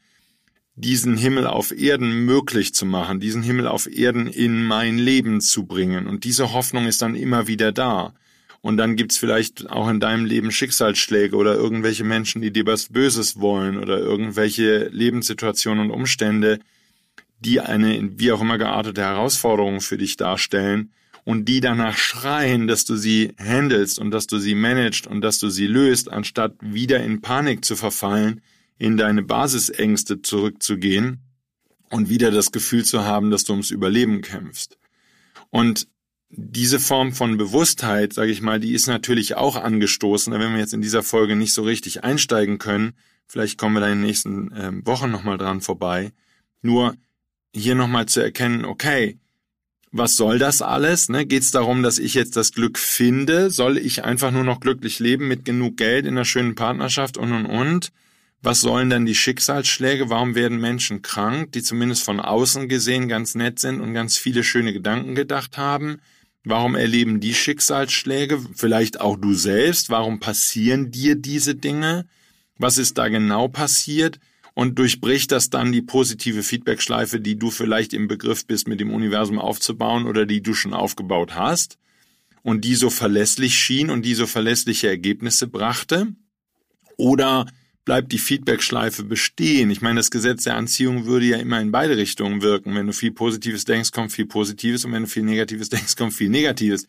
diesen 0.75 1.17
Himmel 1.17 1.47
auf 1.47 1.71
Erden 1.71 2.25
möglich 2.25 2.73
zu 2.73 2.85
machen, 2.85 3.19
diesen 3.19 3.41
Himmel 3.41 3.67
auf 3.67 3.87
Erden 3.87 4.27
in 4.27 4.63
mein 4.63 4.97
Leben 4.97 5.41
zu 5.41 5.65
bringen. 5.65 6.07
Und 6.07 6.23
diese 6.23 6.53
Hoffnung 6.53 6.85
ist 6.87 7.01
dann 7.01 7.15
immer 7.15 7.47
wieder 7.47 7.71
da. 7.71 8.13
Und 8.61 8.77
dann 8.77 8.95
gibt's 8.95 9.17
vielleicht 9.17 9.69
auch 9.69 9.89
in 9.89 9.99
deinem 9.99 10.25
Leben 10.25 10.51
Schicksalsschläge 10.51 11.35
oder 11.35 11.55
irgendwelche 11.55 12.03
Menschen, 12.03 12.41
die 12.41 12.51
dir 12.51 12.65
was 12.65 12.89
Böses 12.89 13.39
wollen 13.39 13.77
oder 13.77 13.99
irgendwelche 13.99 14.89
Lebenssituationen 14.89 15.85
und 15.85 15.91
Umstände, 15.91 16.59
die 17.39 17.61
eine 17.61 18.19
wie 18.19 18.31
auch 18.31 18.41
immer 18.41 18.57
geartete 18.57 19.01
Herausforderung 19.01 19.79
für 19.79 19.97
dich 19.97 20.17
darstellen 20.17 20.91
und 21.23 21.45
die 21.45 21.61
danach 21.61 21.97
schreien, 21.97 22.67
dass 22.67 22.85
du 22.85 22.95
sie 22.95 23.33
handelst 23.39 23.99
und 23.99 24.11
dass 24.11 24.27
du 24.27 24.39
sie 24.39 24.55
managst 24.55 25.07
und 25.07 25.21
dass 25.21 25.39
du 25.39 25.49
sie 25.49 25.67
löst, 25.67 26.11
anstatt 26.11 26.55
wieder 26.59 27.01
in 27.03 27.21
Panik 27.21 27.63
zu 27.63 27.75
verfallen, 27.75 28.41
in 28.77 28.97
deine 28.97 29.23
Basisängste 29.23 30.21
zurückzugehen 30.21 31.19
und 31.89 32.09
wieder 32.09 32.31
das 32.31 32.51
Gefühl 32.51 32.83
zu 32.83 33.03
haben, 33.03 33.31
dass 33.31 33.43
du 33.43 33.53
ums 33.53 33.71
Überleben 33.71 34.21
kämpfst. 34.21 34.77
Und 35.49 35.87
diese 36.29 36.79
Form 36.79 37.11
von 37.11 37.37
Bewusstheit, 37.37 38.13
sage 38.13 38.31
ich 38.31 38.41
mal, 38.41 38.59
die 38.59 38.73
ist 38.73 38.87
natürlich 38.87 39.35
auch 39.35 39.55
angestoßen. 39.55 40.31
Werden 40.31 40.53
wir 40.53 40.59
jetzt 40.59 40.73
in 40.73 40.81
dieser 40.81 41.03
Folge 41.03 41.35
nicht 41.35 41.53
so 41.53 41.63
richtig 41.63 42.03
einsteigen 42.03 42.59
können. 42.59 42.93
Vielleicht 43.27 43.57
kommen 43.57 43.75
wir 43.75 43.81
da 43.81 43.87
in 43.87 43.99
den 43.99 44.07
nächsten 44.07 44.51
äh, 44.51 44.71
Wochen 44.85 45.11
nochmal 45.11 45.37
dran 45.37 45.61
vorbei. 45.61 46.11
Nur 46.61 46.95
hier 47.53 47.75
nochmal 47.75 48.05
zu 48.05 48.21
erkennen, 48.21 48.65
okay, 48.65 49.17
was 49.91 50.15
soll 50.15 50.37
das 50.37 50.61
alles? 50.61 51.09
Ne? 51.09 51.25
Geht 51.25 51.41
es 51.41 51.51
darum, 51.51 51.81
dass 51.81 51.97
ich 51.97 52.13
jetzt 52.13 52.35
das 52.35 52.51
Glück 52.51 52.77
finde? 52.77 53.49
Soll 53.49 53.77
ich 53.77 54.03
einfach 54.03 54.31
nur 54.31 54.43
noch 54.43 54.59
glücklich 54.59 54.99
leben 54.99 55.27
mit 55.27 55.45
genug 55.45 55.77
Geld 55.77 56.05
in 56.05 56.15
einer 56.15 56.25
schönen 56.25 56.53
Partnerschaft 56.53 57.17
und 57.17 57.31
und 57.31 57.47
und? 57.47 57.91
Was 58.41 58.61
sollen 58.61 58.89
denn 58.89 59.05
die 59.05 59.15
Schicksalsschläge? 59.15 60.09
Warum 60.09 60.35
werden 60.35 60.61
Menschen 60.61 61.01
krank, 61.01 61.51
die 61.53 61.63
zumindest 61.63 62.03
von 62.03 62.19
außen 62.19 62.69
gesehen 62.69 63.09
ganz 63.09 63.35
nett 63.35 63.59
sind 63.59 63.81
und 63.81 63.93
ganz 63.93 64.15
viele 64.15 64.43
schöne 64.43 64.73
Gedanken 64.73 65.15
gedacht 65.15 65.57
haben? 65.57 65.99
Warum 66.43 66.75
erleben 66.75 67.19
die 67.19 67.33
Schicksalsschläge? 67.33 68.39
Vielleicht 68.55 69.01
auch 69.01 69.17
du 69.17 69.33
selbst. 69.33 69.89
Warum 69.89 70.19
passieren 70.19 70.91
dir 70.91 71.15
diese 71.15 71.55
Dinge? 71.55 72.07
Was 72.57 72.77
ist 72.77 72.97
da 72.97 73.09
genau 73.09 73.47
passiert? 73.47 74.19
Und 74.53 74.77
durchbricht 74.79 75.31
das 75.31 75.49
dann 75.49 75.71
die 75.71 75.81
positive 75.81 76.43
Feedbackschleife, 76.43 77.19
die 77.19 77.37
du 77.37 77.51
vielleicht 77.51 77.93
im 77.93 78.07
Begriff 78.07 78.45
bist, 78.45 78.67
mit 78.67 78.79
dem 78.79 78.93
Universum 78.93 79.39
aufzubauen 79.39 80.05
oder 80.05 80.25
die 80.25 80.41
du 80.41 80.53
schon 80.53 80.73
aufgebaut 80.73 81.35
hast 81.35 81.77
und 82.41 82.65
die 82.65 82.75
so 82.75 82.89
verlässlich 82.89 83.55
schien 83.55 83.89
und 83.89 84.03
die 84.03 84.15
so 84.15 84.27
verlässliche 84.27 84.87
Ergebnisse 84.87 85.47
brachte? 85.47 86.13
Oder 86.97 87.45
bleibt 87.89 88.11
die 88.11 88.19
Feedbackschleife 88.19 89.03
bestehen. 89.03 89.71
Ich 89.71 89.81
meine, 89.81 89.99
das 89.99 90.11
Gesetz 90.11 90.43
der 90.43 90.55
Anziehung 90.55 91.07
würde 91.07 91.25
ja 91.25 91.37
immer 91.37 91.59
in 91.59 91.71
beide 91.71 91.97
Richtungen 91.97 92.43
wirken. 92.43 92.75
Wenn 92.75 92.85
du 92.85 92.93
viel 92.93 93.11
Positives 93.11 93.65
denkst, 93.65 93.89
kommt 93.91 94.11
viel 94.11 94.27
Positives 94.27 94.85
und 94.85 94.91
wenn 94.91 95.01
du 95.01 95.09
viel 95.09 95.23
Negatives 95.23 95.69
denkst, 95.71 95.95
kommt 95.95 96.13
viel 96.13 96.29
Negatives. 96.29 96.87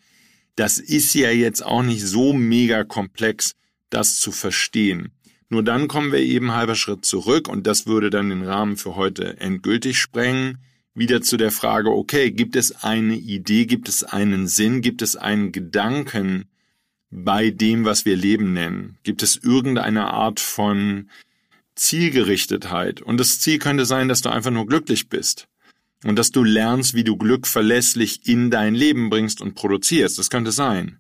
Das 0.56 0.76
ist 0.76 1.14
ja 1.14 1.30
jetzt 1.30 1.64
auch 1.64 1.82
nicht 1.82 2.06
so 2.06 2.34
mega 2.34 2.84
komplex, 2.84 3.54
das 3.88 4.20
zu 4.20 4.30
verstehen. 4.30 5.12
Nur 5.48 5.62
dann 5.62 5.88
kommen 5.88 6.12
wir 6.12 6.18
eben 6.18 6.52
halber 6.52 6.74
Schritt 6.74 7.06
zurück 7.06 7.48
und 7.48 7.66
das 7.66 7.86
würde 7.86 8.10
dann 8.10 8.28
den 8.28 8.42
Rahmen 8.42 8.76
für 8.76 8.94
heute 8.94 9.40
endgültig 9.40 9.96
sprengen. 9.96 10.58
Wieder 10.92 11.22
zu 11.22 11.38
der 11.38 11.50
Frage, 11.50 11.88
okay, 11.88 12.30
gibt 12.30 12.56
es 12.56 12.84
eine 12.84 13.16
Idee, 13.16 13.64
gibt 13.64 13.88
es 13.88 14.04
einen 14.04 14.48
Sinn, 14.48 14.82
gibt 14.82 15.00
es 15.00 15.16
einen 15.16 15.50
Gedanken, 15.50 16.49
bei 17.11 17.51
dem, 17.51 17.85
was 17.85 18.05
wir 18.05 18.16
Leben 18.16 18.53
nennen? 18.53 18.99
Gibt 19.03 19.23
es 19.23 19.37
irgendeine 19.37 20.12
Art 20.12 20.40
von 20.40 21.11
Zielgerichtetheit? 21.75 23.03
Und 23.03 23.18
das 23.18 23.40
Ziel 23.40 23.59
könnte 23.59 23.85
sein, 23.85 24.09
dass 24.09 24.23
du 24.23 24.31
einfach 24.31 24.51
nur 24.51 24.66
glücklich 24.66 25.09
bist. 25.09 25.49
Und 26.05 26.16
dass 26.16 26.31
du 26.31 26.42
lernst, 26.42 26.94
wie 26.94 27.05
du 27.05 27.16
Glück 27.16 27.46
verlässlich 27.46 28.27
in 28.27 28.51
dein 28.51 28.75
Leben 28.75 29.11
bringst 29.11 29.42
und 29.42 29.55
produzierst. 29.55 30.18
Das 30.18 30.31
könnte 30.31 30.53
sein. 30.53 30.99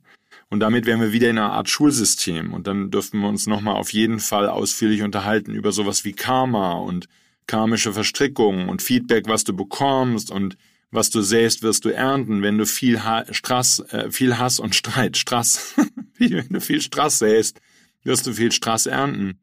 Und 0.50 0.60
damit 0.60 0.84
wären 0.84 1.00
wir 1.00 1.12
wieder 1.12 1.30
in 1.30 1.38
einer 1.38 1.52
Art 1.52 1.70
Schulsystem. 1.70 2.52
Und 2.52 2.66
dann 2.66 2.90
dürften 2.90 3.20
wir 3.20 3.28
uns 3.28 3.46
nochmal 3.46 3.76
auf 3.76 3.92
jeden 3.92 4.18
Fall 4.18 4.48
ausführlich 4.48 5.02
unterhalten 5.02 5.54
über 5.54 5.72
sowas 5.72 6.04
wie 6.04 6.12
Karma 6.12 6.72
und 6.72 7.06
karmische 7.46 7.92
Verstrickungen 7.92 8.68
und 8.68 8.82
Feedback, 8.82 9.26
was 9.28 9.44
du 9.44 9.54
bekommst 9.54 10.30
und 10.30 10.56
was 10.90 11.10
du 11.10 11.20
säst, 11.20 11.62
wirst 11.62 11.84
du 11.84 11.90
ernten. 11.90 12.42
Wenn 12.42 12.58
du 12.58 12.66
viel, 12.66 13.04
ha 13.04 13.24
Strass, 13.30 13.80
äh, 13.90 14.10
viel 14.10 14.38
Hass 14.38 14.58
und 14.58 14.74
Streit, 14.74 15.16
Strass, 15.16 15.74
wenn 16.20 16.48
du 16.48 16.60
viel 16.60 16.80
Strass 16.80 17.18
säst, 17.18 17.60
wirst 18.04 18.26
du 18.26 18.32
viel 18.32 18.52
Strass 18.52 18.86
ernten. 18.86 19.38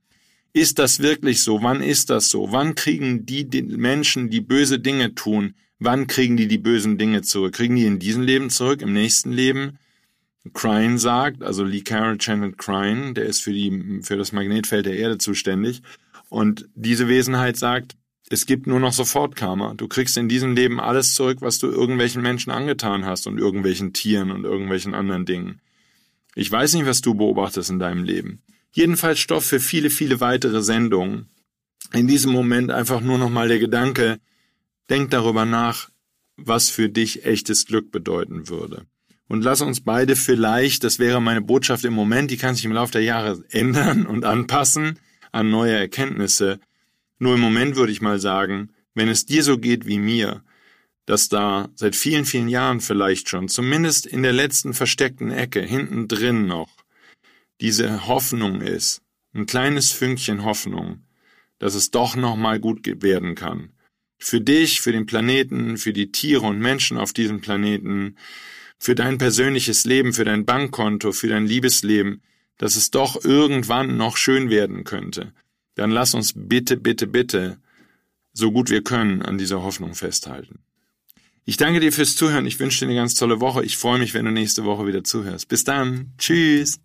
Ist 0.53 0.79
das 0.79 0.99
wirklich 0.99 1.43
so? 1.43 1.61
Wann 1.61 1.81
ist 1.81 2.09
das 2.09 2.29
so? 2.29 2.51
Wann 2.51 2.75
kriegen 2.75 3.25
die, 3.25 3.45
Menschen, 3.61 4.29
die 4.29 4.41
böse 4.41 4.79
Dinge 4.79 5.13
tun, 5.13 5.53
wann 5.79 6.07
kriegen 6.07 6.37
die 6.37 6.47
die 6.47 6.57
bösen 6.57 6.97
Dinge 6.97 7.21
zurück? 7.21 7.53
Kriegen 7.53 7.75
die 7.75 7.85
in 7.85 7.99
diesem 7.99 8.23
Leben 8.23 8.49
zurück, 8.49 8.81
im 8.81 8.93
nächsten 8.93 9.31
Leben? 9.31 9.77
Crine 10.53 10.97
sagt, 10.97 11.43
also 11.43 11.63
Lee 11.63 11.81
Carroll 11.81 12.17
Janet 12.19 12.57
Crine, 12.57 13.13
der 13.13 13.25
ist 13.25 13.41
für 13.41 13.51
die, 13.51 13.99
für 14.01 14.17
das 14.17 14.31
Magnetfeld 14.31 14.85
der 14.85 14.97
Erde 14.97 15.17
zuständig. 15.17 15.81
Und 16.29 16.67
diese 16.73 17.07
Wesenheit 17.07 17.57
sagt, 17.57 17.95
es 18.29 18.45
gibt 18.45 18.67
nur 18.67 18.79
noch 18.79 18.93
Sofortkarma. 18.93 19.73
Du 19.75 19.87
kriegst 19.87 20.17
in 20.17 20.27
diesem 20.27 20.53
Leben 20.53 20.79
alles 20.79 21.13
zurück, 21.13 21.37
was 21.41 21.59
du 21.59 21.67
irgendwelchen 21.67 22.21
Menschen 22.21 22.51
angetan 22.51 23.05
hast 23.05 23.27
und 23.27 23.37
irgendwelchen 23.37 23.93
Tieren 23.93 24.31
und 24.31 24.43
irgendwelchen 24.43 24.93
anderen 24.93 25.25
Dingen. 25.25 25.61
Ich 26.39 26.51
weiß 26.51 26.75
nicht, 26.75 26.85
was 26.85 27.01
du 27.01 27.15
beobachtest 27.15 27.71
in 27.71 27.79
deinem 27.79 28.03
Leben. 28.03 28.43
Jedenfalls 28.71 29.17
Stoff 29.17 29.43
für 29.43 29.59
viele, 29.59 29.89
viele 29.89 30.19
weitere 30.19 30.61
Sendungen. 30.61 31.29
In 31.93 32.07
diesem 32.07 32.31
Moment 32.31 32.69
einfach 32.69 33.01
nur 33.01 33.17
nochmal 33.17 33.47
der 33.47 33.57
Gedanke, 33.57 34.19
denk 34.87 35.09
darüber 35.09 35.45
nach, 35.45 35.89
was 36.35 36.69
für 36.69 36.89
dich 36.89 37.25
echtes 37.25 37.65
Glück 37.65 37.91
bedeuten 37.91 38.49
würde. 38.49 38.85
Und 39.27 39.43
lass 39.43 39.61
uns 39.61 39.81
beide 39.81 40.15
vielleicht, 40.15 40.83
das 40.83 40.99
wäre 40.99 41.19
meine 41.23 41.41
Botschaft 41.41 41.83
im 41.85 41.93
Moment, 41.93 42.29
die 42.29 42.37
kann 42.37 42.53
sich 42.53 42.65
im 42.65 42.71
Laufe 42.71 42.91
der 42.91 43.01
Jahre 43.01 43.43
ändern 43.49 44.05
und 44.05 44.23
anpassen 44.23 44.99
an 45.31 45.49
neue 45.49 45.73
Erkenntnisse, 45.73 46.59
nur 47.17 47.33
im 47.33 47.41
Moment 47.41 47.75
würde 47.75 47.91
ich 47.91 48.01
mal 48.01 48.19
sagen, 48.19 48.69
wenn 48.93 49.09
es 49.09 49.25
dir 49.25 49.41
so 49.41 49.57
geht 49.57 49.87
wie 49.87 49.97
mir, 49.97 50.43
dass 51.07 51.27
da 51.27 51.69
seit 51.73 51.95
vielen, 51.95 52.25
vielen 52.25 52.47
Jahren 52.47 52.81
vielleicht 52.81 53.29
schon, 53.29 53.47
zumindest 53.47 54.05
in 54.05 54.21
der 54.21 54.33
letzten 54.33 54.75
versteckten 54.75 55.31
Ecke, 55.31 55.61
hinten 55.61 56.07
drin 56.07 56.45
noch, 56.45 56.69
diese 57.59 58.05
Hoffnung 58.05 58.61
ist, 58.61 59.01
ein 59.33 59.47
kleines 59.47 59.91
Fünkchen 59.91 60.45
Hoffnung, 60.45 61.01
dass 61.57 61.73
es 61.73 61.89
doch 61.89 62.15
noch 62.15 62.35
mal 62.35 62.59
gut 62.59 62.81
werden 63.01 63.33
kann. 63.33 63.71
Für 64.19 64.39
dich, 64.39 64.81
für 64.81 64.91
den 64.91 65.07
Planeten, 65.07 65.77
für 65.77 65.93
die 65.93 66.11
Tiere 66.11 66.45
und 66.45 66.59
Menschen 66.59 66.97
auf 66.97 67.11
diesem 67.11 67.41
Planeten, 67.41 68.15
für 68.77 68.93
dein 68.93 69.17
persönliches 69.17 69.85
Leben, 69.85 70.13
für 70.13 70.25
dein 70.25 70.45
Bankkonto, 70.45 71.11
für 71.11 71.27
dein 71.27 71.47
Liebesleben, 71.47 72.21
dass 72.59 72.75
es 72.75 72.91
doch 72.91 73.25
irgendwann 73.25 73.97
noch 73.97 74.17
schön 74.17 74.51
werden 74.51 74.83
könnte 74.83 75.33
dann 75.77 75.91
lass 75.91 76.13
uns 76.15 76.33
bitte, 76.35 76.75
bitte, 76.75 77.07
bitte, 77.07 77.59
so 78.33 78.51
gut 78.51 78.69
wir 78.69 78.83
können, 78.83 79.21
an 79.21 79.37
dieser 79.37 79.61
Hoffnung 79.61 79.93
festhalten. 79.93 80.59
Ich 81.49 81.55
danke 81.55 81.79
dir 81.79 81.93
fürs 81.93 82.17
Zuhören. 82.17 82.45
Ich 82.45 82.59
wünsche 82.59 82.79
dir 82.79 82.87
eine 82.87 82.95
ganz 82.99 83.15
tolle 83.15 83.39
Woche. 83.39 83.63
Ich 83.63 83.77
freue 83.77 83.99
mich, 83.99 84.13
wenn 84.13 84.25
du 84.25 84.31
nächste 84.31 84.65
Woche 84.65 84.85
wieder 84.85 85.05
zuhörst. 85.05 85.47
Bis 85.47 85.63
dann. 85.63 86.11
Tschüss. 86.17 86.81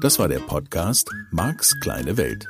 Das 0.00 0.20
war 0.20 0.28
der 0.28 0.38
Podcast 0.38 1.10
Marks 1.32 1.74
kleine 1.80 2.16
Welt. 2.16 2.46